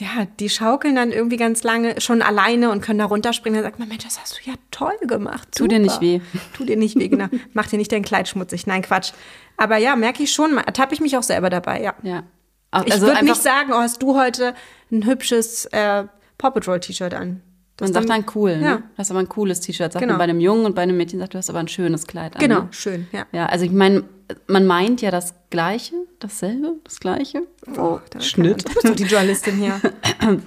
ja, 0.00 0.26
die 0.40 0.48
schaukeln 0.48 0.96
dann 0.96 1.12
irgendwie 1.12 1.36
ganz 1.36 1.62
lange 1.62 2.00
schon 2.00 2.22
alleine 2.22 2.70
und 2.70 2.80
können 2.80 2.98
da 2.98 3.04
runterspringen. 3.04 3.56
Dann 3.62 3.64
sagt 3.70 3.78
man, 3.78 3.88
Mensch, 3.88 4.04
das 4.04 4.18
hast 4.20 4.38
du 4.44 4.50
ja 4.50 4.56
toll 4.70 4.94
gemacht. 5.02 5.48
Tu 5.56 5.66
dir 5.68 5.78
nicht 5.78 5.92
super. 5.92 6.02
weh. 6.02 6.20
Tu 6.56 6.64
dir 6.64 6.76
nicht 6.76 6.96
weh, 6.98 7.08
genau. 7.08 7.26
Mach 7.52 7.66
dir 7.66 7.76
nicht 7.76 7.92
dein 7.92 8.02
Kleid 8.02 8.26
schmutzig. 8.28 8.66
Nein, 8.66 8.82
Quatsch. 8.82 9.12
Aber 9.56 9.76
ja, 9.76 9.94
merke 9.96 10.22
ich 10.22 10.32
schon, 10.32 10.56
ertappe 10.56 10.94
ich 10.94 11.00
mich 11.00 11.16
auch 11.16 11.22
selber 11.22 11.50
dabei, 11.50 11.82
ja. 11.82 11.94
Ja. 12.02 12.22
Auch- 12.70 12.84
Ich 12.86 12.92
also 12.92 13.06
würde 13.06 13.24
nicht 13.24 13.42
sagen, 13.42 13.70
oh, 13.72 13.76
hast 13.76 14.02
du 14.02 14.16
heute 14.18 14.54
ein 14.90 15.04
hübsches 15.06 15.66
äh, 15.66 16.04
Paw 16.38 16.50
Patrol 16.50 16.80
T-Shirt 16.80 17.12
an. 17.14 17.42
Das 17.76 17.90
Man 17.90 17.94
sagt 18.06 18.08
dann 18.10 18.24
cool, 18.34 18.56
ne? 18.58 18.64
Ja. 18.64 18.76
Du 18.76 18.82
hast 18.98 19.10
aber 19.10 19.20
ein 19.20 19.28
cooles 19.28 19.60
T-Shirt. 19.60 19.92
Sagt 19.92 20.00
Genau. 20.02 20.12
man 20.14 20.18
bei 20.18 20.24
einem 20.24 20.40
Jungen 20.40 20.64
und 20.66 20.74
bei 20.74 20.82
einem 20.82 20.96
Mädchen 20.96 21.18
sagt, 21.18 21.34
du 21.34 21.38
hast 21.38 21.50
aber 21.50 21.58
ein 21.58 21.68
schönes 21.68 22.06
Kleid 22.06 22.34
an. 22.34 22.40
Genau, 22.40 22.60
Ne? 22.62 22.68
schön, 22.70 23.06
ja. 23.12 23.26
Ja, 23.32 23.46
also 23.46 23.64
ich 23.64 23.72
meine, 23.72 24.04
man 24.46 24.66
meint 24.66 25.00
ja 25.02 25.10
das 25.10 25.34
Gleiche, 25.50 25.94
dasselbe, 26.18 26.74
das 26.84 27.00
Gleiche. 27.00 27.42
Oh, 27.76 27.98
Da 28.10 28.20
Schnitt. 28.20 28.68
Du 28.68 28.72
bist 28.74 28.88
doch 28.88 28.94
die 28.94 29.04
Journalistin 29.04 29.56
hier. 29.56 29.80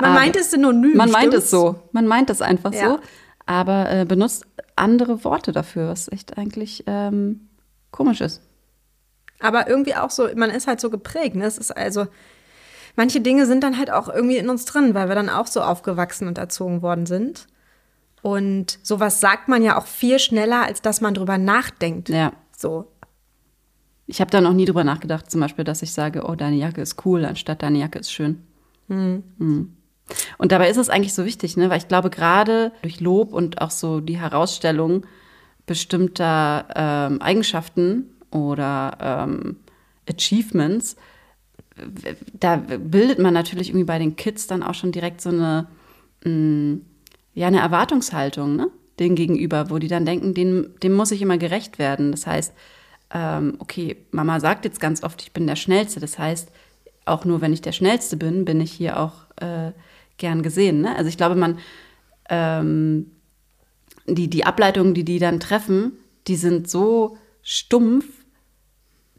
Man 0.00 0.14
meint 0.14 0.36
es 0.36 0.50
synonym. 0.52 0.96
Man 0.96 1.10
meint 1.10 1.28
stimmt's? 1.32 1.46
es 1.46 1.50
so. 1.50 1.80
Man 1.92 2.06
meint 2.06 2.30
es 2.30 2.40
einfach 2.40 2.72
Ja. 2.72 2.90
so. 2.90 3.00
Aber 3.46 3.90
äh, 3.90 4.04
benutzt 4.04 4.46
andere 4.76 5.24
Worte 5.24 5.50
dafür, 5.52 5.88
was 5.88 6.06
echt 6.12 6.38
eigentlich 6.38 6.84
ähm, 6.86 7.48
komisch 7.90 8.20
ist. 8.20 8.40
Aber 9.40 9.68
irgendwie 9.68 9.96
auch 9.96 10.10
so, 10.10 10.28
man 10.36 10.50
ist 10.50 10.66
halt 10.68 10.80
so 10.80 10.90
geprägt. 10.90 11.34
Ne? 11.34 11.44
Es 11.46 11.58
ist 11.58 11.76
also, 11.76 12.06
manche 12.94 13.20
Dinge 13.20 13.46
sind 13.46 13.64
dann 13.64 13.76
halt 13.78 13.90
auch 13.90 14.08
irgendwie 14.08 14.36
in 14.36 14.48
uns 14.48 14.64
drin, 14.66 14.94
weil 14.94 15.08
wir 15.08 15.14
dann 15.16 15.28
auch 15.30 15.46
so 15.48 15.62
aufgewachsen 15.62 16.28
und 16.28 16.38
erzogen 16.38 16.82
worden 16.82 17.06
sind. 17.06 17.46
Und 18.22 18.78
sowas 18.82 19.20
sagt 19.20 19.48
man 19.48 19.62
ja 19.62 19.78
auch 19.78 19.86
viel 19.86 20.18
schneller, 20.18 20.62
als 20.64 20.82
dass 20.82 21.00
man 21.00 21.14
drüber 21.14 21.38
nachdenkt. 21.38 22.08
Ja. 22.08 22.32
So. 22.56 22.86
Ich 24.08 24.20
habe 24.20 24.30
da 24.30 24.40
noch 24.40 24.54
nie 24.54 24.64
drüber 24.64 24.84
nachgedacht, 24.84 25.30
zum 25.30 25.40
Beispiel, 25.42 25.64
dass 25.64 25.82
ich 25.82 25.92
sage, 25.92 26.24
oh, 26.26 26.34
deine 26.34 26.56
Jacke 26.56 26.80
ist 26.80 27.04
cool, 27.04 27.24
anstatt 27.24 27.62
deine 27.62 27.78
Jacke 27.78 27.98
ist 27.98 28.10
schön. 28.10 28.42
Mhm. 28.88 29.74
Und 30.38 30.50
dabei 30.50 30.70
ist 30.70 30.78
es 30.78 30.88
eigentlich 30.88 31.12
so 31.12 31.26
wichtig, 31.26 31.58
ne? 31.58 31.68
weil 31.68 31.78
ich 31.78 31.88
glaube, 31.88 32.08
gerade 32.08 32.72
durch 32.82 33.00
Lob 33.00 33.34
und 33.34 33.60
auch 33.60 33.70
so 33.70 34.00
die 34.00 34.18
Herausstellung 34.18 35.04
bestimmter 35.66 36.66
ähm, 36.74 37.20
Eigenschaften 37.20 38.06
oder 38.30 38.96
ähm, 39.00 39.56
Achievements, 40.08 40.96
da 42.32 42.56
bildet 42.56 43.18
man 43.18 43.34
natürlich 43.34 43.68
irgendwie 43.68 43.84
bei 43.84 43.98
den 43.98 44.16
Kids 44.16 44.46
dann 44.46 44.62
auch 44.62 44.74
schon 44.74 44.90
direkt 44.90 45.20
so 45.20 45.28
eine, 45.28 45.66
mh, 46.24 46.78
ja, 47.34 47.46
eine 47.46 47.60
Erwartungshaltung, 47.60 48.56
ne? 48.56 48.70
Den 48.98 49.14
gegenüber, 49.14 49.70
wo 49.70 49.78
die 49.78 49.86
dann 49.86 50.04
denken, 50.04 50.34
dem, 50.34 50.70
dem 50.82 50.94
muss 50.94 51.12
ich 51.12 51.22
immer 51.22 51.38
gerecht 51.38 51.78
werden. 51.78 52.10
Das 52.10 52.26
heißt, 52.26 52.52
ähm, 53.12 53.56
okay, 53.58 53.96
Mama 54.10 54.40
sagt 54.40 54.64
jetzt 54.64 54.80
ganz 54.80 55.02
oft, 55.02 55.22
ich 55.22 55.32
bin 55.32 55.46
der 55.46 55.56
Schnellste. 55.56 56.00
Das 56.00 56.18
heißt, 56.18 56.50
auch 57.04 57.24
nur 57.24 57.40
wenn 57.40 57.52
ich 57.52 57.62
der 57.62 57.72
Schnellste 57.72 58.16
bin, 58.16 58.44
bin 58.44 58.60
ich 58.60 58.72
hier 58.72 59.00
auch 59.00 59.14
äh, 59.36 59.72
gern 60.18 60.42
gesehen. 60.42 60.82
Ne? 60.82 60.94
Also 60.96 61.08
ich 61.08 61.16
glaube, 61.16 61.34
man, 61.34 61.58
ähm, 62.28 63.10
die, 64.06 64.28
die 64.28 64.44
Ableitungen, 64.44 64.94
die 64.94 65.04
die 65.04 65.18
dann 65.18 65.40
treffen, 65.40 65.92
die 66.26 66.36
sind 66.36 66.68
so 66.68 67.16
stumpf, 67.42 68.04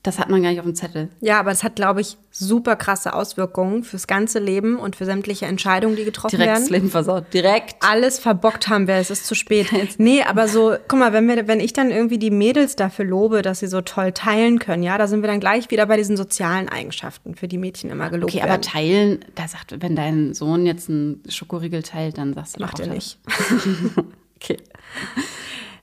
das 0.03 0.17
hat 0.17 0.29
man 0.29 0.41
gar 0.41 0.49
nicht 0.49 0.59
auf 0.59 0.65
dem 0.65 0.75
Zettel. 0.75 1.09
Ja, 1.19 1.39
aber 1.41 1.51
es 1.51 1.63
hat, 1.63 1.75
glaube 1.75 1.99
ich, 1.99 2.17
super 2.31 2.77
krasse 2.77 3.13
Auswirkungen 3.13 3.83
fürs 3.83 4.07
ganze 4.07 4.39
Leben 4.39 4.77
und 4.77 4.95
für 4.95 5.03
sämtliche 5.05 5.45
Entscheidungen, 5.45 5.97
die 5.97 6.05
getroffen 6.05 6.37
Direkt 6.37 6.47
werden. 6.51 6.61
das 6.63 6.69
Leben 6.69 6.89
versaut. 6.89 7.25
Direkt. 7.33 7.75
alles 7.81 8.17
verbockt 8.17 8.69
haben 8.69 8.87
wir, 8.87 8.95
es 8.95 9.09
ist 9.09 9.25
zu 9.25 9.35
spät. 9.35 9.67
Nee, 9.97 10.23
aber 10.23 10.47
so, 10.47 10.75
guck 10.87 10.99
mal, 10.99 11.11
wenn, 11.11 11.27
wir, 11.27 11.47
wenn 11.49 11.59
ich 11.59 11.73
dann 11.73 11.91
irgendwie 11.91 12.17
die 12.17 12.31
Mädels 12.31 12.77
dafür 12.77 13.03
lobe, 13.05 13.41
dass 13.41 13.59
sie 13.59 13.67
so 13.67 13.81
toll 13.81 14.13
teilen 14.13 14.59
können, 14.59 14.83
ja, 14.83 14.97
da 14.97 15.07
sind 15.07 15.21
wir 15.21 15.27
dann 15.27 15.39
gleich 15.41 15.69
wieder 15.69 15.85
bei 15.85 15.97
diesen 15.97 16.15
sozialen 16.15 16.69
Eigenschaften, 16.69 17.35
für 17.35 17.47
die 17.49 17.57
Mädchen 17.57 17.89
immer 17.89 18.09
gelobt 18.09 18.31
Okay, 18.31 18.41
aber 18.41 18.51
werden. 18.51 18.61
teilen, 18.61 19.25
da 19.35 19.47
sagt, 19.47 19.75
wenn 19.81 19.95
dein 19.97 20.33
Sohn 20.33 20.65
jetzt 20.65 20.89
einen 20.89 21.21
Schokoriegel 21.27 21.83
teilt, 21.83 22.17
dann 22.17 22.33
sagst 22.33 22.55
du 22.57 22.61
Macht 22.61 22.79
er 22.79 22.87
nicht. 22.87 23.19
Okay. 24.41 24.55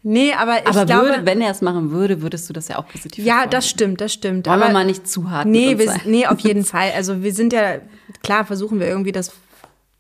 Nee, 0.08 0.32
aber 0.34 0.60
ich 0.60 0.68
Aber 0.68 0.86
glaube, 0.86 1.08
würde, 1.08 1.26
wenn 1.26 1.40
er 1.40 1.50
es 1.50 1.62
machen 1.62 1.90
würde, 1.90 2.22
würdest 2.22 2.48
du 2.48 2.52
das 2.52 2.68
ja 2.68 2.78
auch 2.78 2.86
positiv 2.86 3.24
ja, 3.24 3.32
hervorheben. 3.32 3.50
das 3.50 3.68
stimmt, 3.68 4.00
das 4.00 4.12
stimmt. 4.12 4.46
Wollen 4.46 4.62
aber 4.62 4.70
wir 4.70 4.72
mal 4.72 4.84
nicht 4.84 5.08
zu 5.08 5.28
hart 5.28 5.48
Nee, 5.48 5.78
wir, 5.78 5.92
nee, 6.04 6.28
auf 6.28 6.38
jeden 6.38 6.64
Fall. 6.64 6.92
Also 6.94 7.24
wir 7.24 7.34
sind 7.34 7.52
ja, 7.52 7.80
klar 8.22 8.44
versuchen 8.44 8.78
wir 8.78 8.86
irgendwie 8.86 9.10
das 9.10 9.32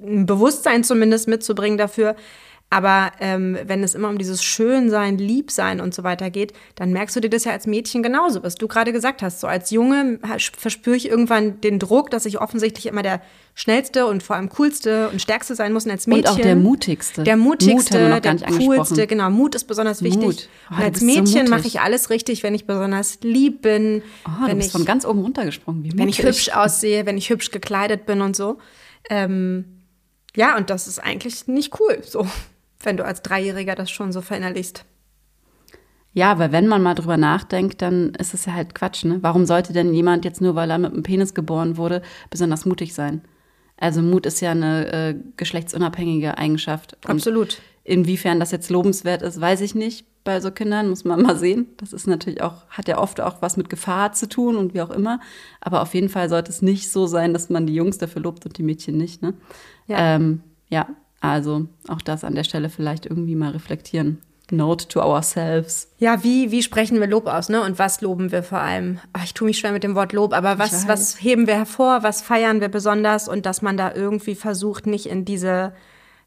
ein 0.00 0.24
Bewusstsein 0.24 0.84
zumindest 0.84 1.26
mitzubringen 1.26 1.76
dafür. 1.76 2.14
Aber 2.68 3.12
ähm, 3.20 3.56
wenn 3.64 3.84
es 3.84 3.94
immer 3.94 4.08
um 4.08 4.18
dieses 4.18 4.42
Schönsein, 4.42 5.18
Liebsein 5.18 5.80
und 5.80 5.94
so 5.94 6.02
weiter 6.02 6.30
geht, 6.30 6.52
dann 6.74 6.90
merkst 6.90 7.14
du 7.14 7.20
dir 7.20 7.30
das 7.30 7.44
ja 7.44 7.52
als 7.52 7.68
Mädchen 7.68 8.02
genauso, 8.02 8.42
was 8.42 8.56
du 8.56 8.66
gerade 8.66 8.92
gesagt 8.92 9.22
hast. 9.22 9.40
So 9.40 9.46
als 9.46 9.70
Junge 9.70 10.18
verspüre 10.56 10.96
ich 10.96 11.08
irgendwann 11.08 11.60
den 11.60 11.78
Druck, 11.78 12.10
dass 12.10 12.26
ich 12.26 12.40
offensichtlich 12.40 12.86
immer 12.86 13.02
der 13.02 13.22
schnellste 13.54 14.06
und 14.06 14.22
vor 14.22 14.34
allem 14.34 14.48
coolste 14.50 15.08
und 15.10 15.22
stärkste 15.22 15.54
sein 15.54 15.72
muss 15.72 15.84
und 15.84 15.92
als 15.92 16.08
Mädchen. 16.08 16.24
Und 16.24 16.38
auch 16.38 16.42
der 16.42 16.56
mutigste. 16.56 17.22
Der 17.22 17.36
Mut 17.36 17.62
mutigste, 17.62 18.08
gar 18.08 18.20
der 18.20 18.36
coolste, 18.48 19.06
genau. 19.06 19.30
Mut 19.30 19.54
ist 19.54 19.64
besonders 19.64 20.02
wichtig. 20.02 20.22
Mut. 20.22 20.48
Oh, 20.70 20.74
und 20.74 20.82
als 20.82 21.00
so 21.00 21.06
Mädchen 21.06 21.24
mutig. 21.24 21.48
mache 21.48 21.66
ich 21.68 21.80
alles 21.80 22.10
richtig, 22.10 22.42
wenn 22.42 22.54
ich 22.54 22.66
besonders 22.66 23.20
lieb 23.22 23.62
bin, 23.62 24.02
Oh, 24.26 24.46
wenn 24.48 24.60
ich 24.60 24.72
von 24.72 24.84
ganz 24.84 25.06
oben 25.06 25.20
runtergesprungen. 25.20 25.84
Wie 25.84 25.96
wenn 25.96 26.08
ich 26.08 26.20
hübsch 26.22 26.50
aussehe, 26.50 27.06
wenn 27.06 27.16
ich 27.16 27.30
hübsch 27.30 27.52
gekleidet 27.52 28.06
bin 28.06 28.22
und 28.22 28.34
so. 28.34 28.58
Ähm, 29.08 29.64
ja, 30.34 30.56
und 30.56 30.68
das 30.68 30.88
ist 30.88 30.98
eigentlich 30.98 31.46
nicht 31.46 31.80
cool, 31.80 32.02
so, 32.04 32.26
wenn 32.86 32.96
du 32.96 33.04
als 33.04 33.20
Dreijähriger 33.20 33.74
das 33.74 33.90
schon 33.90 34.12
so 34.12 34.22
verinnerlichst. 34.22 34.84
Ja, 36.14 36.38
weil 36.38 36.50
wenn 36.50 36.66
man 36.66 36.82
mal 36.82 36.94
drüber 36.94 37.18
nachdenkt, 37.18 37.82
dann 37.82 38.14
ist 38.14 38.32
es 38.32 38.46
ja 38.46 38.54
halt 38.54 38.74
Quatsch, 38.74 39.04
ne? 39.04 39.18
Warum 39.20 39.44
sollte 39.44 39.74
denn 39.74 39.92
jemand 39.92 40.24
jetzt 40.24 40.40
nur, 40.40 40.54
weil 40.54 40.70
er 40.70 40.78
mit 40.78 40.94
einem 40.94 41.02
Penis 41.02 41.34
geboren 41.34 41.76
wurde, 41.76 42.00
besonders 42.30 42.64
mutig 42.64 42.94
sein? 42.94 43.20
Also 43.76 44.00
Mut 44.00 44.24
ist 44.24 44.40
ja 44.40 44.52
eine 44.52 44.92
äh, 44.92 45.14
geschlechtsunabhängige 45.36 46.38
Eigenschaft. 46.38 46.96
Und 47.04 47.10
Absolut. 47.10 47.60
Inwiefern 47.84 48.40
das 48.40 48.50
jetzt 48.50 48.70
lobenswert 48.70 49.20
ist, 49.20 49.40
weiß 49.40 49.60
ich 49.60 49.74
nicht. 49.74 50.06
Bei 50.24 50.40
so 50.40 50.50
Kindern 50.50 50.88
muss 50.88 51.04
man 51.04 51.20
mal 51.22 51.36
sehen. 51.36 51.66
Das 51.76 51.92
ist 51.92 52.06
natürlich 52.06 52.40
auch, 52.40 52.66
hat 52.70 52.88
ja 52.88 52.96
oft 52.96 53.20
auch 53.20 53.42
was 53.42 53.58
mit 53.58 53.68
Gefahr 53.68 54.12
zu 54.12 54.26
tun 54.26 54.56
und 54.56 54.72
wie 54.72 54.80
auch 54.80 54.90
immer. 54.90 55.20
Aber 55.60 55.82
auf 55.82 55.92
jeden 55.94 56.08
Fall 56.08 56.30
sollte 56.30 56.50
es 56.50 56.62
nicht 56.62 56.90
so 56.90 57.06
sein, 57.06 57.34
dass 57.34 57.50
man 57.50 57.66
die 57.66 57.74
Jungs 57.74 57.98
dafür 57.98 58.22
lobt 58.22 58.46
und 58.46 58.56
die 58.56 58.62
Mädchen 58.62 58.96
nicht. 58.96 59.20
Ne? 59.20 59.34
Ja. 59.86 60.16
Ähm, 60.16 60.40
ja, 60.70 60.88
also 61.20 61.66
auch 61.88 62.00
das 62.02 62.24
an 62.24 62.34
der 62.34 62.44
Stelle 62.44 62.68
vielleicht 62.68 63.06
irgendwie 63.06 63.34
mal 63.36 63.50
reflektieren. 63.52 64.18
Note 64.52 64.86
to 64.86 65.00
ourselves. 65.02 65.88
Ja, 65.98 66.22
wie, 66.22 66.52
wie 66.52 66.62
sprechen 66.62 67.00
wir 67.00 67.08
Lob 67.08 67.26
aus, 67.26 67.48
ne? 67.48 67.62
Und 67.62 67.80
was 67.80 68.00
loben 68.00 68.30
wir 68.30 68.44
vor 68.44 68.60
allem? 68.60 69.00
Ach, 69.12 69.24
ich 69.24 69.34
tue 69.34 69.46
mich 69.46 69.58
schwer 69.58 69.72
mit 69.72 69.82
dem 69.82 69.96
Wort 69.96 70.12
Lob, 70.12 70.32
aber 70.32 70.58
was, 70.60 70.86
was 70.86 71.20
heben 71.20 71.48
wir 71.48 71.54
hervor, 71.56 72.04
was 72.04 72.22
feiern 72.22 72.60
wir 72.60 72.68
besonders 72.68 73.28
und 73.28 73.44
dass 73.44 73.60
man 73.60 73.76
da 73.76 73.92
irgendwie 73.92 74.36
versucht, 74.36 74.86
nicht 74.86 75.06
in 75.06 75.24
diese, 75.24 75.72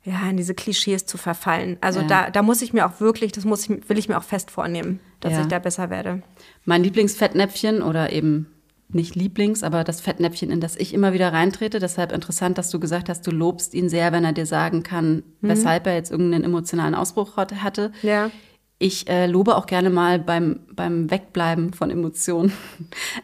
ja, 0.03 0.29
in 0.29 0.35
diese 0.35 0.53
Klischees 0.53 1.05
zu 1.05 1.17
verfallen. 1.17 1.77
Also 1.79 2.01
Ja. 2.01 2.07
da, 2.07 2.29
da 2.29 2.41
muss 2.41 2.61
ich 2.61 2.73
mir 2.73 2.85
auch 2.87 2.99
wirklich, 2.99 3.31
das 3.31 3.45
muss 3.45 3.69
ich, 3.69 3.87
will 3.89 3.97
ich 3.97 4.09
mir 4.09 4.17
auch 4.17 4.23
fest 4.23 4.51
vornehmen, 4.51 4.99
dass 5.21 5.31
Ja. 5.33 5.41
ich 5.41 5.47
da 5.47 5.59
besser 5.59 5.89
werde. 5.89 6.21
Mein 6.65 6.83
Lieblingsfettnäpfchen 6.83 7.81
oder 7.81 8.11
eben 8.11 8.47
nicht 8.91 9.15
Lieblings, 9.15 9.63
aber 9.63 9.83
das 9.83 10.01
Fettnäpfchen, 10.01 10.49
in 10.51 10.61
das 10.61 10.75
ich 10.75 10.93
immer 10.93 11.13
wieder 11.13 11.31
reintrete. 11.31 11.79
Deshalb 11.79 12.11
interessant, 12.11 12.57
dass 12.57 12.69
du 12.71 12.79
gesagt 12.79 13.07
hast, 13.09 13.25
du 13.27 13.31
lobst 13.31 13.73
ihn 13.73 13.87
sehr, 13.89 14.11
wenn 14.11 14.25
er 14.25 14.33
dir 14.33 14.45
sagen 14.45 14.83
kann, 14.83 15.23
weshalb 15.41 15.85
er 15.87 15.93
jetzt 15.95 16.11
irgendeinen 16.11 16.43
emotionalen 16.43 16.95
Ausbruch 16.95 17.37
hat- 17.37 17.53
hatte. 17.63 17.91
Ja. 18.01 18.31
Ich 18.81 19.09
äh, 19.09 19.25
lobe 19.27 19.57
auch 19.57 19.65
gerne 19.65 19.89
mal 19.89 20.19
beim, 20.19 20.61
beim 20.73 21.11
Wegbleiben 21.11 21.73
von 21.73 21.91
Emotionen. 21.91 22.51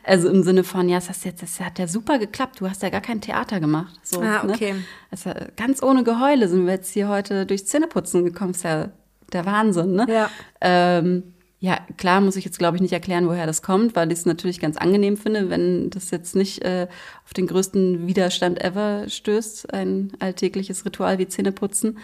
Also 0.04 0.30
im 0.30 0.43
Sinne 0.43 0.63
von, 0.63 0.88
ja, 0.88 0.97
das, 0.97 1.10
hast 1.10 1.25
jetzt, 1.25 1.41
das 1.41 1.60
hat 1.60 1.80
ja 1.80 1.88
super 1.88 2.19
geklappt. 2.19 2.60
Du 2.62 2.69
hast 2.69 2.84
ja 2.84 2.89
gar 2.89 3.01
kein 3.01 3.21
Theater 3.21 3.60
gemacht. 3.60 3.99
So, 4.04 4.21
Ah, 4.21 4.43
okay. 4.47 4.73
Ne? 4.73 4.84
Also 5.10 5.32
ganz 5.56 5.82
ohne 5.82 6.04
Geheule 6.04 6.47
sind 6.47 6.65
wir 6.67 6.73
jetzt 6.73 6.91
hier 6.93 7.08
heute 7.08 7.45
durchs 7.47 7.65
Zähneputzen 7.65 8.23
gekommen. 8.23 8.51
ist 8.51 8.63
ja 8.63 8.89
der 9.34 9.45
Wahnsinn, 9.47 9.93
ne? 9.93 10.06
Ja. 10.08 10.30
Ähm, 10.62 11.23
ja, 11.65 11.80
klar 11.97 12.21
muss 12.21 12.36
ich 12.36 12.45
jetzt, 12.45 12.60
glaube 12.60 12.78
ich, 12.78 12.82
nicht 12.82 12.93
erklären, 12.93 13.28
woher 13.28 13.47
das 13.47 13.63
kommt, 13.63 13.95
weil 13.95 14.12
ich 14.12 14.19
es 14.19 14.25
natürlich 14.28 14.60
ganz 14.60 14.78
angenehm 14.78 15.17
finde, 15.17 15.49
wenn 15.49 15.89
das 15.89 16.12
jetzt 16.12 16.36
nicht 16.36 16.63
äh, 16.63 16.88
auf 17.25 17.34
den 17.34 17.47
größten 17.47 18.06
Widerstand 18.06 18.63
ever 18.63 19.10
stößt, 19.10 19.73
ein 19.73 20.12
alltägliches 20.19 20.86
Ritual 20.86 21.17
wie 21.17 21.28
Zähneputzen. 21.28 21.97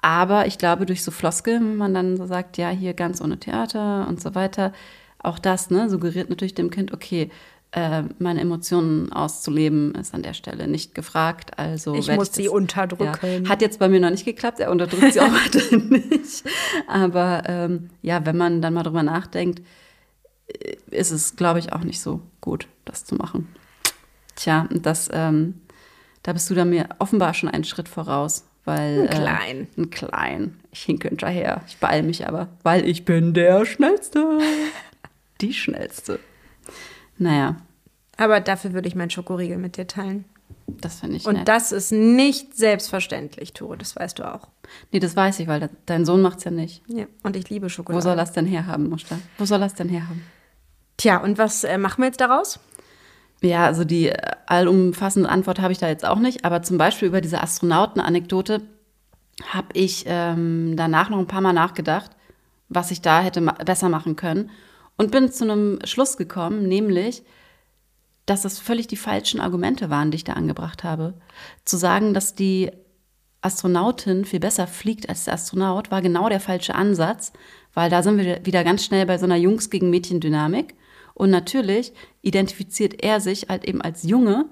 Aber 0.00 0.46
ich 0.46 0.56
glaube, 0.56 0.86
durch 0.86 1.04
so 1.04 1.10
Floskeln, 1.10 1.72
wenn 1.72 1.76
man 1.76 1.92
dann 1.92 2.16
so 2.16 2.24
sagt, 2.24 2.56
ja, 2.56 2.70
hier 2.70 2.94
ganz 2.94 3.20
ohne 3.20 3.38
Theater 3.38 4.06
und 4.08 4.22
so 4.22 4.34
weiter, 4.34 4.72
auch 5.18 5.38
das 5.38 5.68
ne, 5.68 5.90
suggeriert 5.90 6.30
natürlich 6.30 6.54
dem 6.54 6.70
Kind, 6.70 6.94
okay, 6.94 7.30
äh, 7.74 8.04
meine 8.18 8.40
Emotionen 8.40 9.12
auszuleben 9.12 9.94
ist 9.96 10.14
an 10.14 10.22
der 10.22 10.32
Stelle 10.34 10.68
nicht 10.68 10.94
gefragt. 10.94 11.58
Also 11.58 11.94
Ich 11.94 12.08
muss 12.10 12.32
sie 12.32 12.44
das- 12.44 12.52
unterdrücken. 12.52 13.44
Ja, 13.44 13.48
hat 13.48 13.62
jetzt 13.62 13.78
bei 13.78 13.88
mir 13.88 14.00
noch 14.00 14.10
nicht 14.10 14.24
geklappt, 14.24 14.60
er 14.60 14.70
unterdrückt 14.70 15.12
sie 15.12 15.20
auch 15.20 15.32
weiterhin 15.32 15.88
nicht. 15.88 16.44
Aber 16.86 17.42
ähm, 17.46 17.90
ja, 18.02 18.24
wenn 18.26 18.36
man 18.36 18.62
dann 18.62 18.74
mal 18.74 18.82
drüber 18.84 19.02
nachdenkt, 19.02 19.62
äh, 20.46 20.76
ist 20.90 21.10
es, 21.10 21.36
glaube 21.36 21.58
ich, 21.58 21.72
auch 21.72 21.82
nicht 21.84 22.00
so 22.00 22.20
gut, 22.40 22.68
das 22.84 23.04
zu 23.04 23.16
machen. 23.16 23.48
Tja, 24.36 24.68
das, 24.70 25.08
ähm, 25.12 25.60
da 26.22 26.32
bist 26.32 26.48
du 26.50 26.54
da 26.54 26.64
mir 26.64 26.88
offenbar 26.98 27.34
schon 27.34 27.48
einen 27.48 27.64
Schritt 27.64 27.88
voraus. 27.88 28.44
Weil, 28.66 29.02
Ein 29.02 29.10
klein. 29.10 29.68
Äh, 29.76 29.80
ein 29.82 29.90
klein. 29.90 30.60
Ich 30.72 30.82
hinke 30.84 31.08
hinterher. 31.08 31.60
Ich 31.68 31.76
beeil 31.76 32.02
mich 32.02 32.26
aber, 32.26 32.48
weil 32.62 32.88
ich 32.88 33.04
bin 33.04 33.34
der 33.34 33.66
Schnellste. 33.66 34.38
Die 35.42 35.52
Schnellste. 35.52 36.18
Naja, 37.18 37.56
Aber 38.16 38.40
dafür 38.40 38.72
würde 38.72 38.88
ich 38.88 38.94
meinen 38.94 39.10
Schokoriegel 39.10 39.56
mit 39.58 39.76
dir 39.76 39.86
teilen. 39.86 40.24
das 40.66 41.00
finde 41.00 41.16
ich 41.16 41.26
Und 41.26 41.34
nett. 41.34 41.48
das 41.48 41.72
ist 41.72 41.92
nicht 41.92 42.56
selbstverständlich, 42.56 43.52
Tore, 43.52 43.76
das 43.78 43.96
weißt 43.96 44.18
du 44.18 44.24
auch. 44.34 44.48
nee, 44.92 44.98
das 45.00 45.14
weiß 45.16 45.40
ich, 45.40 45.46
weil 45.48 45.60
de- 45.60 45.68
dein 45.86 46.04
Sohn 46.04 46.22
macht's 46.22 46.44
ja 46.44 46.50
nicht. 46.50 46.82
Ja. 46.88 47.06
Und 47.22 47.36
ich 47.36 47.48
liebe 47.50 47.66
Wo 47.66 47.68
Schokolade. 47.68 48.02
soll 48.02 48.18
er 48.18 48.24
es 48.24 48.32
denn 48.32 48.46
herhaben, 48.46 48.88
Muster? 48.88 49.18
Wo 49.38 49.44
soll 49.44 49.62
es 49.62 49.74
denn 49.74 49.88
herhaben? 49.88 50.22
Tja, 50.96 51.18
und 51.18 51.38
was 51.38 51.64
äh, 51.64 51.76
machen 51.78 52.02
wir 52.02 52.06
jetzt 52.06 52.20
daraus? 52.20 52.60
Ja, 53.42 53.64
also 53.66 53.84
die 53.84 54.08
äh, 54.08 54.16
allumfassende 54.46 55.28
Antwort 55.28 55.60
habe 55.60 55.72
ich 55.72 55.78
da 55.78 55.88
jetzt 55.88 56.04
auch 56.06 56.18
nicht, 56.18 56.44
aber 56.44 56.62
zum 56.62 56.78
Beispiel 56.78 57.08
über 57.08 57.20
diese 57.20 57.42
Astronauten-Anekdote 57.42 58.62
habe 59.48 59.66
ich 59.74 60.04
ähm, 60.06 60.74
danach 60.76 61.10
noch 61.10 61.18
ein 61.18 61.26
paar 61.26 61.40
Mal 61.40 61.52
nachgedacht, 61.52 62.10
was 62.68 62.90
ich 62.90 63.02
da 63.02 63.20
hätte 63.20 63.40
ma 63.40 63.52
besser 63.52 63.88
machen 63.88 64.16
können 64.16 64.50
und 64.96 65.10
bin 65.10 65.30
zu 65.30 65.44
einem 65.44 65.78
Schluss 65.84 66.16
gekommen, 66.16 66.68
nämlich, 66.68 67.22
dass 68.26 68.42
das 68.42 68.58
völlig 68.58 68.86
die 68.86 68.96
falschen 68.96 69.40
Argumente 69.40 69.90
waren, 69.90 70.10
die 70.10 70.16
ich 70.16 70.24
da 70.24 70.34
angebracht 70.34 70.84
habe. 70.84 71.14
Zu 71.64 71.76
sagen, 71.76 72.14
dass 72.14 72.34
die 72.34 72.70
Astronautin 73.42 74.24
viel 74.24 74.40
besser 74.40 74.66
fliegt 74.66 75.08
als 75.08 75.24
der 75.24 75.34
Astronaut, 75.34 75.90
war 75.90 76.00
genau 76.00 76.28
der 76.28 76.40
falsche 76.40 76.74
Ansatz, 76.74 77.32
weil 77.74 77.90
da 77.90 78.02
sind 78.02 78.18
wir 78.18 78.46
wieder 78.46 78.64
ganz 78.64 78.84
schnell 78.84 79.04
bei 79.04 79.18
so 79.18 79.24
einer 79.26 79.36
Jungs- 79.36 79.68
gegen 79.68 79.90
Mädchen-Dynamik. 79.90 80.74
Und 81.12 81.30
natürlich 81.30 81.92
identifiziert 82.22 83.02
er 83.04 83.20
sich 83.20 83.48
halt 83.48 83.64
eben 83.64 83.82
als 83.82 84.02
Junge 84.02 84.46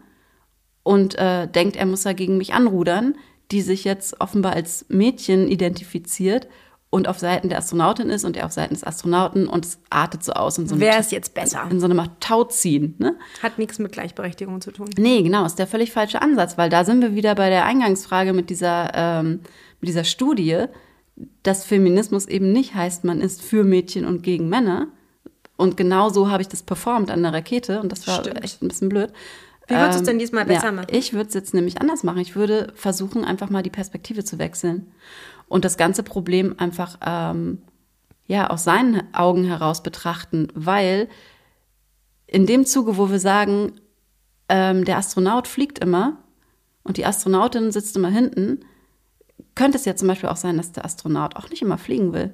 und 0.83 1.17
äh, 1.19 1.49
denkt, 1.49 1.77
er 1.77 1.87
muss 1.87 2.03
dagegen 2.03 2.37
mich 2.37 2.53
anrudern, 2.53 3.17
die 3.51 3.63
sich 3.63 3.85
jetzt 3.85 4.21
offenbar 4.21 4.53
als 4.53 4.87
Mädchen 4.89 5.49
identifiziert 5.49 6.49
und 6.95 7.09
auf 7.09 7.19
Seiten 7.19 7.49
der 7.49 7.57
Astronautin 7.57 8.11
ist 8.11 8.23
und 8.27 8.37
er 8.37 8.45
auf 8.45 8.53
Seiten 8.53 8.75
des 8.75 8.85
Astronauten 8.85 9.49
und 9.49 9.65
es 9.65 9.79
artet 9.89 10.23
so 10.23 10.35
aus 10.35 10.59
in 10.59 10.69
so 10.69 10.79
Wer 10.79 11.01
ist 11.01 11.11
jetzt 11.11 11.33
besser? 11.33 11.67
in 11.71 11.81
so 11.81 11.87
einem 11.87 11.99
Tauziehen. 12.21 12.97
Ne? 12.99 13.17
Hat 13.43 13.57
nichts 13.59 13.79
mit 13.79 13.93
Gleichberechtigung 13.93 14.61
zu 14.61 14.73
tun. 14.73 14.91
Nee, 14.99 15.23
genau, 15.23 15.47
ist 15.47 15.59
der 15.59 15.67
völlig 15.67 15.91
falsche 15.91 16.21
Ansatz, 16.21 16.59
weil 16.59 16.69
da 16.69 16.85
sind 16.85 17.01
wir 17.01 17.15
wieder 17.15 17.35
bei 17.35 17.49
der 17.49 17.65
Eingangsfrage 17.65 18.35
mit 18.35 18.51
dieser, 18.51 18.91
ähm, 18.95 19.41
mit 19.81 19.89
dieser 19.89 20.05
Studie, 20.05 20.67
dass 21.43 21.65
Feminismus 21.65 22.27
eben 22.27 22.53
nicht 22.53 22.75
heißt, 22.75 23.05
man 23.05 23.23
ist 23.23 23.41
für 23.41 23.65
Mädchen 23.65 24.05
und 24.05 24.23
gegen 24.23 24.51
Männer. 24.51 24.89
Und 25.57 25.79
genau 25.79 26.11
so 26.11 26.31
habe 26.31 26.43
ich 26.43 26.49
das 26.49 26.63
performt 26.63 27.11
an 27.11 27.23
der 27.23 27.33
Rakete 27.33 27.81
und 27.81 27.91
das 27.91 28.07
war 28.07 28.21
Stimmt. 28.21 28.45
echt 28.45 28.63
ein 28.63 28.69
bisschen 28.69 28.91
blöd. 28.91 29.11
Wie 29.67 29.75
würdest 29.77 29.93
du 29.93 29.95
es 29.95 30.01
Ähm, 30.01 30.07
denn 30.07 30.19
diesmal 30.19 30.45
besser 30.45 30.67
ja, 30.67 30.73
machen? 30.73 30.89
Ich 30.91 31.15
würde 31.15 31.29
es 31.29 31.35
jetzt 31.35 31.55
nämlich 31.55 31.81
anders 31.81 32.03
machen. 32.03 32.19
Ich 32.19 32.37
würde 32.37 32.71
versuchen, 32.75 33.25
einfach 33.25 33.49
mal 33.49 33.63
die 33.63 33.71
Perspektive 33.71 34.25
zu 34.25 34.39
wechseln 34.39 34.89
und 35.53 35.67
das 35.67 35.77
ganze 35.77 36.03
Problem 36.03 36.55
einfach 36.57 36.97
ähm, 37.05 37.61
ja 38.27 38.49
aus 38.49 38.65
seinen 38.65 39.12
Augen 39.12 39.45
heraus 39.45 39.83
betrachten, 39.83 40.49
weil 40.55 41.11
in 42.27 42.47
dem 42.47 42.65
Zuge, 42.65 42.97
wo 42.97 43.11
wir 43.11 43.19
sagen, 43.19 43.73
ähm, 44.49 44.87
der 44.87 44.97
Astronaut 44.97 45.47
fliegt 45.47 45.79
immer 45.79 46.17
und 46.85 46.97
die 46.97 47.05
Astronautin 47.05 47.71
sitzt 47.71 47.95
immer 47.97 48.09
hinten, 48.09 48.61
könnte 49.55 49.77
es 49.77 49.85
ja 49.85 49.95
zum 49.95 50.09
Beispiel 50.09 50.31
auch 50.31 50.37
sein, 50.37 50.57
dass 50.57 50.73
der 50.73 50.87
Astronaut 50.87 51.37
auch 51.37 51.51
nicht 51.51 51.61
immer 51.61 51.77
fliegen 51.77 52.15
will. 52.15 52.33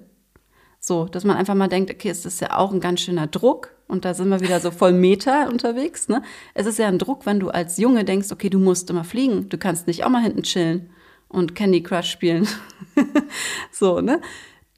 So, 0.79 1.07
dass 1.07 1.25
man 1.25 1.37
einfach 1.37 1.57
mal 1.57 1.67
denkt, 1.67 1.91
okay, 1.91 2.11
es 2.11 2.25
ist 2.25 2.41
ja 2.41 2.57
auch 2.57 2.73
ein 2.73 2.79
ganz 2.79 3.01
schöner 3.01 3.27
Druck 3.27 3.75
und 3.89 4.05
da 4.05 4.15
sind 4.15 4.29
wir 4.29 4.39
wieder 4.39 4.61
so 4.61 4.71
voll 4.71 4.93
Meta 4.93 5.49
unterwegs. 5.49 6.09
Ne? 6.09 6.23
Es 6.55 6.67
ist 6.67 6.79
ja 6.79 6.87
ein 6.87 7.01
Druck, 7.01 7.27
wenn 7.27 7.41
du 7.41 7.49
als 7.49 7.79
Junge 7.79 8.05
denkst, 8.05 8.31
okay, 8.31 8.49
du 8.49 8.61
musst 8.61 8.89
immer 8.91 9.03
fliegen, 9.03 9.49
du 9.49 9.59
kannst 9.59 9.89
nicht 9.89 10.05
auch 10.05 10.09
mal 10.09 10.23
hinten 10.23 10.45
chillen 10.45 10.91
und 11.29 11.55
Candy 11.55 11.83
Crush 11.83 12.11
spielen. 12.11 12.49
so, 13.71 14.01
ne? 14.01 14.21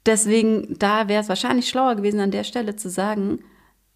Deswegen, 0.05 0.75
da 0.79 1.07
wäre 1.07 1.21
es 1.21 1.29
wahrscheinlich 1.29 1.69
schlauer 1.69 1.95
gewesen, 1.95 2.19
an 2.19 2.31
der 2.31 2.43
Stelle 2.43 2.75
zu 2.75 2.89
sagen, 2.89 3.39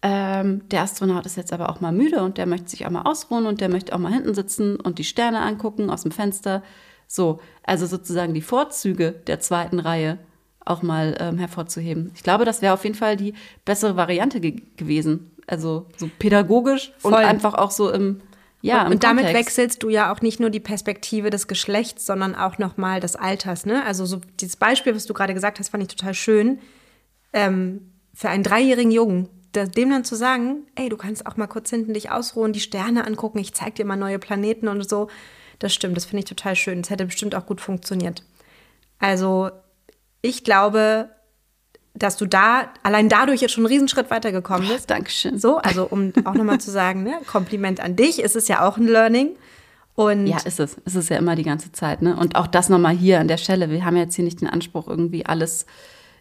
ähm, 0.02 0.68
der 0.68 0.82
Astronaut 0.82 1.26
ist 1.26 1.36
jetzt 1.36 1.52
aber 1.52 1.70
auch 1.70 1.80
mal 1.80 1.92
müde 1.92 2.22
und 2.22 2.38
der 2.38 2.46
möchte 2.46 2.68
sich 2.68 2.86
auch 2.86 2.90
mal 2.90 3.02
ausruhen 3.02 3.46
und 3.46 3.60
der 3.60 3.68
möchte 3.68 3.94
auch 3.94 3.98
mal 3.98 4.12
hinten 4.12 4.34
sitzen 4.34 4.76
und 4.76 4.98
die 4.98 5.04
Sterne 5.04 5.40
angucken 5.40 5.90
aus 5.90 6.02
dem 6.02 6.12
Fenster. 6.12 6.62
So, 7.08 7.40
also 7.64 7.86
sozusagen 7.86 8.34
die 8.34 8.42
Vorzüge 8.42 9.12
der 9.26 9.40
zweiten 9.40 9.80
Reihe 9.80 10.18
auch 10.64 10.82
mal 10.82 11.16
ähm, 11.18 11.38
hervorzuheben. 11.38 12.12
Ich 12.14 12.22
glaube, 12.22 12.44
das 12.44 12.62
wäre 12.62 12.74
auf 12.74 12.84
jeden 12.84 12.96
Fall 12.96 13.16
die 13.16 13.34
bessere 13.64 13.96
Variante 13.96 14.40
ge 14.40 14.62
gewesen. 14.76 15.32
Also 15.46 15.86
so 15.96 16.10
pädagogisch 16.18 16.92
und 17.02 17.12
Voll. 17.12 17.24
einfach 17.24 17.54
auch 17.54 17.70
so 17.70 17.90
im 17.90 18.20
ja 18.62 18.86
und, 18.86 18.92
und 18.92 19.04
damit 19.04 19.26
wechselst 19.26 19.82
du 19.82 19.88
ja 19.88 20.12
auch 20.12 20.20
nicht 20.20 20.40
nur 20.40 20.50
die 20.50 20.60
Perspektive 20.60 21.30
des 21.30 21.48
Geschlechts, 21.48 22.06
sondern 22.06 22.34
auch 22.34 22.58
nochmal 22.58 23.00
des 23.00 23.16
Alters. 23.16 23.66
Ne? 23.66 23.84
Also 23.84 24.06
so 24.06 24.20
dieses 24.40 24.56
Beispiel, 24.56 24.94
was 24.94 25.06
du 25.06 25.14
gerade 25.14 25.34
gesagt 25.34 25.58
hast, 25.58 25.68
fand 25.68 25.82
ich 25.82 25.96
total 25.96 26.14
schön. 26.14 26.58
Ähm, 27.32 27.92
für 28.14 28.28
einen 28.28 28.42
dreijährigen 28.42 28.90
Jungen, 28.90 29.28
dem 29.54 29.90
dann 29.90 30.04
zu 30.04 30.16
sagen, 30.16 30.66
ey, 30.74 30.88
du 30.88 30.96
kannst 30.96 31.26
auch 31.26 31.36
mal 31.36 31.46
kurz 31.46 31.70
hinten 31.70 31.94
dich 31.94 32.10
ausruhen, 32.10 32.52
die 32.52 32.60
Sterne 32.60 33.06
angucken, 33.06 33.38
ich 33.38 33.54
zeig 33.54 33.74
dir 33.74 33.84
mal 33.84 33.96
neue 33.96 34.18
Planeten 34.18 34.68
und 34.68 34.88
so. 34.88 35.08
Das 35.58 35.72
stimmt, 35.72 35.96
das 35.96 36.04
finde 36.04 36.20
ich 36.20 36.24
total 36.26 36.56
schön. 36.56 36.82
Das 36.82 36.90
hätte 36.90 37.06
bestimmt 37.06 37.34
auch 37.34 37.46
gut 37.46 37.60
funktioniert. 37.60 38.22
Also 38.98 39.50
ich 40.22 40.44
glaube, 40.44 41.10
dass 41.98 42.16
du 42.16 42.26
da 42.26 42.68
allein 42.82 43.08
dadurch 43.08 43.40
jetzt 43.40 43.52
schon 43.52 43.64
einen 43.64 43.72
Riesenschritt 43.72 44.10
weitergekommen 44.10 44.68
bist. 44.68 44.90
Dankeschön. 44.90 45.38
So, 45.38 45.56
also 45.58 45.86
um 45.90 46.12
auch 46.24 46.34
nochmal 46.34 46.60
zu 46.60 46.70
sagen, 46.70 47.02
ne, 47.02 47.18
Kompliment 47.26 47.80
an 47.80 47.96
dich. 47.96 48.22
Es 48.22 48.36
ist 48.36 48.48
ja 48.48 48.66
auch 48.66 48.76
ein 48.76 48.86
Learning. 48.86 49.30
Und 49.94 50.26
Ja, 50.26 50.36
ist 50.44 50.60
es. 50.60 50.76
Es 50.84 50.94
ist 50.94 51.08
ja 51.08 51.16
immer 51.16 51.36
die 51.36 51.42
ganze 51.42 51.72
Zeit. 51.72 52.02
Ne? 52.02 52.14
Und 52.16 52.36
auch 52.36 52.46
das 52.46 52.68
nochmal 52.68 52.94
hier 52.94 53.18
an 53.18 53.28
der 53.28 53.38
Stelle. 53.38 53.70
Wir 53.70 53.84
haben 53.84 53.96
jetzt 53.96 54.14
hier 54.14 54.24
nicht 54.24 54.42
den 54.42 54.48
Anspruch, 54.48 54.88
irgendwie 54.88 55.24
alles 55.24 55.64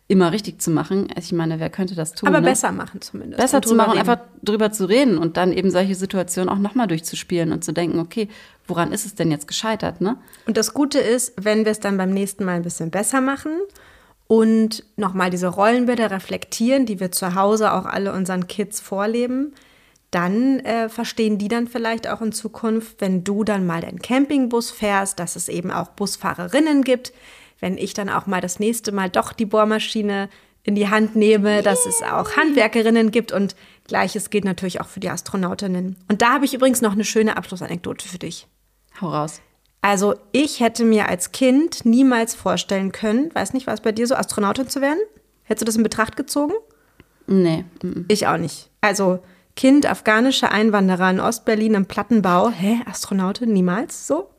immer 0.07 0.31
richtig 0.31 0.61
zu 0.61 0.71
machen. 0.71 1.07
Ich 1.17 1.33
meine, 1.33 1.59
wer 1.59 1.69
könnte 1.69 1.95
das 1.95 2.13
tun? 2.13 2.29
aber 2.29 2.39
ne? 2.39 2.47
besser 2.47 2.71
machen 2.71 3.01
zumindest. 3.01 3.41
Besser 3.41 3.61
zu 3.61 3.75
machen, 3.75 3.91
reden. 3.91 4.07
einfach 4.07 4.23
drüber 4.43 4.71
zu 4.71 4.85
reden 4.85 5.17
und 5.17 5.35
dann 5.35 5.51
eben 5.51 5.71
solche 5.71 5.95
Situationen 5.95 6.47
auch 6.47 6.59
nochmal 6.59 6.87
durchzuspielen 6.87 7.51
und 7.51 7.63
zu 7.65 7.73
denken, 7.73 7.99
okay, 7.99 8.29
woran 8.67 8.93
ist 8.93 9.05
es 9.05 9.15
denn 9.15 9.31
jetzt 9.31 9.47
gescheitert? 9.47 10.01
Ne? 10.01 10.15
Und 10.45 10.57
das 10.57 10.73
Gute 10.73 10.99
ist, 10.99 11.33
wenn 11.37 11.65
wir 11.65 11.71
es 11.71 11.79
dann 11.79 11.97
beim 11.97 12.11
nächsten 12.11 12.45
Mal 12.45 12.57
ein 12.57 12.61
bisschen 12.61 12.91
besser 12.91 13.19
machen 13.19 13.51
und 14.27 14.83
nochmal 14.95 15.29
diese 15.29 15.47
Rollenbilder 15.47 16.11
reflektieren, 16.11 16.85
die 16.85 16.99
wir 16.99 17.11
zu 17.11 17.35
Hause 17.35 17.73
auch 17.73 17.85
alle 17.85 18.13
unseren 18.13 18.47
Kids 18.47 18.79
vorleben, 18.79 19.53
dann 20.11 20.59
äh, 20.61 20.89
verstehen 20.89 21.37
die 21.37 21.47
dann 21.47 21.67
vielleicht 21.67 22.07
auch 22.07 22.21
in 22.21 22.31
Zukunft, 22.31 23.01
wenn 23.01 23.23
du 23.23 23.43
dann 23.43 23.65
mal 23.65 23.81
den 23.81 23.99
Campingbus 23.99 24.71
fährst, 24.71 25.19
dass 25.19 25.35
es 25.35 25.49
eben 25.49 25.71
auch 25.71 25.89
Busfahrerinnen 25.89 26.83
gibt. 26.83 27.13
Wenn 27.59 27.77
ich 27.77 27.93
dann 27.93 28.09
auch 28.09 28.25
mal 28.25 28.41
das 28.41 28.59
nächste 28.59 28.91
Mal 28.91 29.09
doch 29.09 29.33
die 29.33 29.45
Bohrmaschine 29.45 30.29
in 30.63 30.75
die 30.75 30.89
Hand 30.89 31.15
nehme, 31.15 31.61
dass 31.61 31.85
es 31.85 32.01
auch 32.01 32.35
Handwerkerinnen 32.35 33.11
gibt 33.11 33.31
und 33.31 33.55
gleiches 33.87 34.29
gilt 34.29 34.45
natürlich 34.45 34.81
auch 34.81 34.87
für 34.87 34.99
die 34.99 35.09
Astronautinnen. 35.09 35.97
Und 36.09 36.21
da 36.21 36.33
habe 36.33 36.45
ich 36.45 36.53
übrigens 36.53 36.81
noch 36.81 36.93
eine 36.93 37.05
schöne 37.05 37.37
Abschlussanekdote 37.37 38.07
für 38.07 38.17
dich. 38.17 38.47
Hau 38.99 39.09
raus. 39.09 39.41
Also 39.85 40.15
ich 40.31 40.61
hätte 40.61 40.83
mir 40.83 41.09
als 41.09 41.31
Kind 41.31 41.85
niemals 41.85 42.33
vorstellen 42.33 42.91
können, 42.91 43.29
weiß 43.35 43.53
nicht, 43.53 43.67
war 43.67 43.75
es 43.75 43.81
bei 43.81 43.91
dir 43.91 44.07
so, 44.07 44.15
Astronautin 44.15 44.67
zu 44.67 44.81
werden? 44.81 44.97
Hättest 45.43 45.61
du 45.61 45.65
das 45.67 45.75
in 45.75 45.83
Betracht 45.83 46.17
gezogen? 46.17 46.53
Nee. 47.27 47.65
Ich 48.07 48.25
auch 48.25 48.37
nicht. 48.37 48.71
Also 48.81 49.19
Kind 49.55 49.85
afghanischer 49.85 50.51
Einwanderer 50.51 51.11
in 51.11 51.19
Ostberlin 51.19 51.75
im 51.75 51.85
Plattenbau. 51.85 52.49
Hä, 52.49 52.79
Astronautin? 52.89 53.53
Niemals 53.53 54.07
so? 54.07 54.31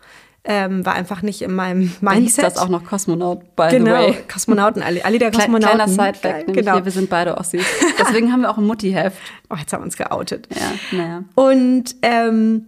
Ähm, 0.42 0.84
war 0.84 0.94
einfach 0.94 1.22
nicht 1.22 1.42
in 1.42 1.54
meinem 1.54 1.92
Dann 2.00 2.14
hieß 2.14 2.38
Mindset. 2.38 2.44
das 2.44 2.58
auch 2.58 2.68
noch 2.68 2.84
Kosmonaut, 2.84 3.54
by 3.54 3.68
genau, 3.70 3.84
the 3.84 4.14
way. 4.14 4.18
Kosmonauten, 4.28 4.82
alle, 4.82 5.04
alle 5.04 5.20
der 5.20 5.30
Kosmonauten. 5.30 5.76
kleiner 5.76 5.88
Sidefact, 5.88 6.52
genau. 6.52 6.74
hier, 6.74 6.84
wir 6.84 6.92
sind 6.92 7.08
beide 7.08 7.38
Ossis. 7.38 7.64
Deswegen 8.00 8.32
haben 8.32 8.40
wir 8.40 8.50
auch 8.50 8.58
ein 8.58 8.66
Mutti-Heft. 8.66 9.18
Oh, 9.48 9.54
jetzt 9.56 9.72
haben 9.72 9.82
wir 9.82 9.84
uns 9.84 9.96
geoutet. 9.96 10.48
Ja, 10.52 10.98
naja. 10.98 11.24
Und 11.36 11.94
ähm, 12.02 12.66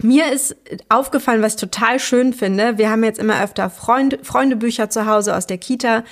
mir 0.00 0.32
ist 0.32 0.56
aufgefallen, 0.88 1.42
was 1.42 1.54
ich 1.54 1.60
total 1.60 1.98
schön 1.98 2.32
finde. 2.32 2.78
Wir 2.78 2.90
haben 2.90 3.04
jetzt 3.04 3.18
immer 3.18 3.42
öfter 3.42 3.70
Freund, 3.70 4.18
Freundebücher 4.22 4.90
zu 4.90 5.06
Hause 5.06 5.36
aus 5.36 5.46
der 5.46 5.58
Kita. 5.58 6.04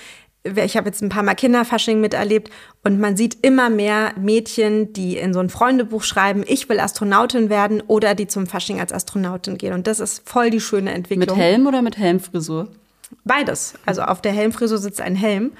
Ich 0.44 0.76
habe 0.76 0.88
jetzt 0.88 1.02
ein 1.02 1.08
paar 1.08 1.24
Mal 1.24 1.34
Kinderfasching 1.34 2.00
miterlebt 2.00 2.52
und 2.84 3.00
man 3.00 3.16
sieht 3.16 3.38
immer 3.42 3.68
mehr 3.68 4.12
Mädchen, 4.16 4.92
die 4.92 5.16
in 5.16 5.34
so 5.34 5.40
ein 5.40 5.50
Freundebuch 5.50 6.04
schreiben, 6.04 6.44
ich 6.46 6.68
will 6.68 6.78
Astronautin 6.78 7.50
werden 7.50 7.82
oder 7.86 8.14
die 8.14 8.28
zum 8.28 8.46
Fasching 8.46 8.78
als 8.78 8.92
Astronautin 8.92 9.58
gehen. 9.58 9.72
Und 9.72 9.88
das 9.88 9.98
ist 9.98 10.28
voll 10.28 10.50
die 10.50 10.60
schöne 10.60 10.90
Mit 10.90 10.94
Entwicklung. 10.94 11.36
Helm 11.36 11.66
oder 11.66 11.82
mit 11.82 11.98
Helmfrisur? 11.98 12.68
Beides. 13.24 13.74
Also 13.86 14.02
auf 14.02 14.20
der 14.22 14.32
Helmfrisur 14.32 14.78
sitzt 14.78 15.00
ein 15.00 15.16
Helm. 15.16 15.52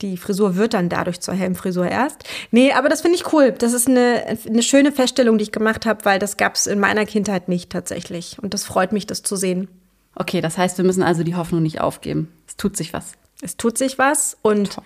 Die 0.00 0.16
Frisur 0.16 0.54
wird 0.56 0.74
dann 0.74 0.88
dadurch 0.88 1.20
zur 1.20 1.34
Helmfrisur 1.34 1.88
erst. 1.88 2.22
Nee, 2.52 2.72
aber 2.72 2.88
das 2.88 3.00
finde 3.00 3.16
ich 3.16 3.32
cool. 3.32 3.52
Das 3.52 3.72
ist 3.72 3.88
eine, 3.88 4.38
eine 4.46 4.62
schöne 4.62 4.92
Feststellung, 4.92 5.38
die 5.38 5.44
ich 5.44 5.52
gemacht 5.52 5.86
habe, 5.86 6.04
weil 6.04 6.18
das 6.20 6.36
gab 6.36 6.54
es 6.54 6.68
in 6.68 6.78
meiner 6.78 7.04
Kindheit 7.04 7.48
nicht 7.48 7.70
tatsächlich. 7.70 8.36
Und 8.40 8.54
das 8.54 8.64
freut 8.64 8.92
mich, 8.92 9.06
das 9.06 9.22
zu 9.22 9.34
sehen. 9.34 9.68
Okay, 10.14 10.40
das 10.40 10.56
heißt, 10.56 10.78
wir 10.78 10.84
müssen 10.84 11.02
also 11.02 11.24
die 11.24 11.34
Hoffnung 11.34 11.62
nicht 11.62 11.80
aufgeben. 11.80 12.32
Es 12.46 12.56
tut 12.56 12.76
sich 12.76 12.92
was. 12.92 13.12
Es 13.40 13.56
tut 13.56 13.76
sich 13.78 13.98
was 13.98 14.36
und 14.42 14.78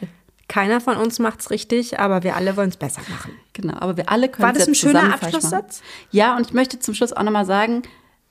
keiner 0.49 0.81
von 0.81 0.97
uns 0.99 1.19
macht's 1.19 1.51
richtig, 1.51 1.99
aber 1.99 2.23
wir 2.23 2.37
alle 2.37 2.57
wollen 2.57 2.69
es 2.69 2.77
besser 2.77 3.01
machen. 3.09 3.33
Genau, 3.55 3.75
aber 3.79 3.97
wir 3.97 4.11
alle 4.11 4.29
können 4.29 4.45
War 4.45 4.53
es 4.53 4.59
das 4.59 4.69
ein 4.69 4.73
jetzt 4.75 4.81
schöner 4.81 5.01
zusammen 5.01 5.19
falsch 5.19 5.35
Abschlusssatz? 5.35 5.81
machen. 5.81 6.09
Ja, 6.11 6.37
und 6.37 6.47
ich 6.47 6.53
möchte 6.53 6.79
zum 6.79 6.93
Schluss 6.95 7.13
auch 7.15 7.23
nochmal 7.23 7.47
sagen, 7.47 7.83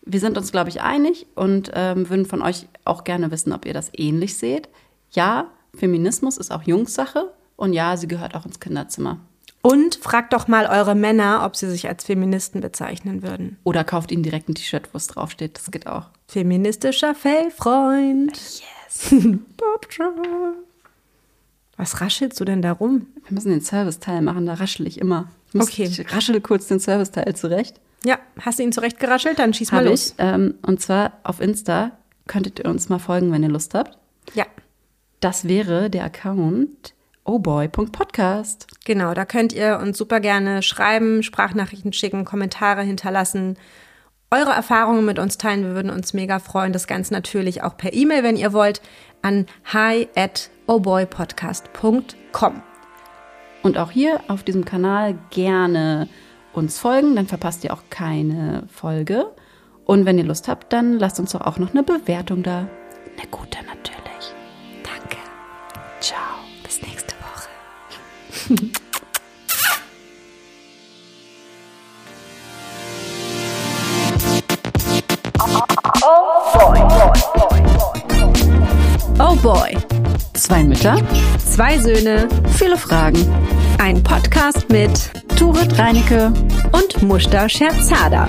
wir 0.04 0.20
sind 0.20 0.38
uns, 0.38 0.52
glaube 0.52 0.70
ich, 0.70 0.82
einig 0.82 1.26
und 1.36 1.72
ähm, 1.74 2.10
würden 2.10 2.26
von 2.28 2.42
euch 2.42 2.68
auch 2.86 3.04
gerne 3.04 3.32
wissen, 3.32 3.54
ob 3.54 3.66
ihr 3.66 3.74
das 3.74 3.92
ähnlich 3.96 4.38
seht. 4.38 4.70
Ja, 5.12 5.48
Feminismus 5.76 6.38
ist 6.38 6.52
auch 6.52 6.64
Jungssache 6.64 7.32
und 7.56 7.74
ja, 7.74 7.96
sie 7.98 8.08
gehört 8.08 8.36
auch 8.36 8.46
ins 8.46 8.60
Kinderzimmer. 8.60 9.20
Und 9.64 9.96
fragt 9.98 10.34
doch 10.34 10.48
mal 10.48 10.66
eure 10.66 10.96
Männer, 10.96 11.44
ob 11.46 11.56
sie 11.56 11.70
sich 11.70 11.88
als 11.88 12.04
Feministen 12.04 12.62
bezeichnen 12.62 13.22
würden. 13.22 13.58
Oder 13.64 13.84
kauft 13.84 14.12
ihnen 14.12 14.24
direkt 14.24 14.50
ein 14.50 14.56
T-Shirt, 14.56 14.90
wo 14.92 14.98
es 14.98 15.06
draufsteht. 15.06 15.56
Das 15.58 15.70
geht 15.70 15.86
auch. 15.86 16.06
Feministischer 16.28 17.14
Fellfreund. 17.14 18.32
Yes. 18.36 19.14
Was 21.78 22.02
raschelst 22.02 22.40
du 22.40 22.46
denn 22.46 22.62
da 22.62 22.72
rum? 22.74 23.08
Wir 23.28 23.34
müssen 23.36 23.50
den 23.52 23.62
Serviceteil 23.62 24.22
machen, 24.22 24.46
da 24.46 24.56
raschel 24.56 24.86
ich 24.88 25.00
immer. 25.00 25.30
Ich, 25.50 25.54
muss, 25.56 25.68
Okay. 25.70 25.84
ich 25.84 26.14
raschel 26.14 26.40
kurz 26.42 26.68
den 26.68 26.80
Serviceteil 26.80 27.36
zurecht. 27.36 27.80
Ja, 28.04 28.18
hast 28.40 28.60
du 28.60 28.64
ihn 28.64 28.72
zurechtgeraschelt? 28.72 29.40
Dann 29.40 29.54
schieß 29.54 29.72
mal 29.72 29.80
Habe 29.80 29.90
los. 29.90 30.08
ich. 30.08 30.14
Ähm, 30.18 30.56
und 30.66 30.82
zwar 30.82 31.14
auf 31.24 31.40
Insta 31.40 31.92
könntet 32.28 32.60
ihr 32.60 32.66
uns 32.66 32.90
mal 32.90 33.00
folgen, 33.00 33.32
wenn 33.32 33.44
ihr 33.44 33.50
Lust 33.50 33.74
habt. 33.74 33.98
Ja, 34.34 34.46
das 35.22 35.48
wäre 35.48 35.92
der 35.92 36.04
Account 36.06 36.96
ohboy.podcast. 37.26 38.66
Genau, 38.86 39.14
da 39.14 39.24
könnt 39.24 39.54
ihr 39.54 39.80
uns 39.80 40.00
super 40.00 40.20
gerne 40.20 40.64
schreiben, 40.64 41.22
Sprachnachrichten 41.22 41.94
schicken, 41.94 42.26
Kommentare 42.26 42.82
hinterlassen, 42.82 43.56
eure 44.32 44.50
Erfahrungen 44.50 45.06
mit 45.06 45.20
uns 45.20 45.38
teilen. 45.38 45.64
Wir 45.64 45.76
würden 45.76 45.92
uns 45.92 46.16
mega 46.16 46.40
freuen. 46.40 46.74
Das 46.74 46.88
Ganze 46.88 47.14
natürlich 47.14 47.62
auch 47.62 47.78
per 47.78 47.94
E-Mail, 47.94 48.24
wenn 48.24 48.36
ihr 48.36 48.52
wollt, 48.52 48.82
an 49.22 49.46
hi 49.72 50.08
at 50.16 50.50
ohboypodcast.com. 50.66 52.64
Und 53.62 53.78
auch 53.78 53.92
hier 53.92 54.22
auf 54.28 54.42
diesem 54.42 54.66
Kanal 54.66 55.20
gerne 55.30 56.10
uns 56.52 56.80
folgen, 56.80 57.16
dann 57.16 57.28
verpasst 57.28 57.64
ihr 57.64 57.74
auch 57.74 57.84
keine 57.92 58.64
Folge. 58.74 59.28
Und 59.86 60.08
wenn 60.08 60.18
ihr 60.18 60.24
Lust 60.24 60.48
habt, 60.48 60.74
dann 60.74 60.98
lasst 60.98 61.20
uns 61.20 61.34
doch 61.34 61.42
auch 61.42 61.60
noch 61.60 61.70
eine 61.72 61.84
Bewertung 61.84 62.42
da. 62.42 62.68
Eine 63.18 63.30
gute 63.30 63.60
natürlich. 63.66 64.11
Oh, 68.50 68.58
oh 79.20 79.36
boy. 79.36 79.78
Zwei 80.34 80.64
Mütter, 80.64 80.98
zwei 81.38 81.78
Söhne, 81.78 82.28
viele 82.58 82.78
Fragen. 82.78 83.24
Ein 83.78 84.02
Podcast 84.02 84.70
mit 84.70 85.12
Turet 85.38 85.78
Reinecke 85.78 86.34
und 86.72 87.04
Mushta 87.04 87.48
Scherzada. 87.48 88.28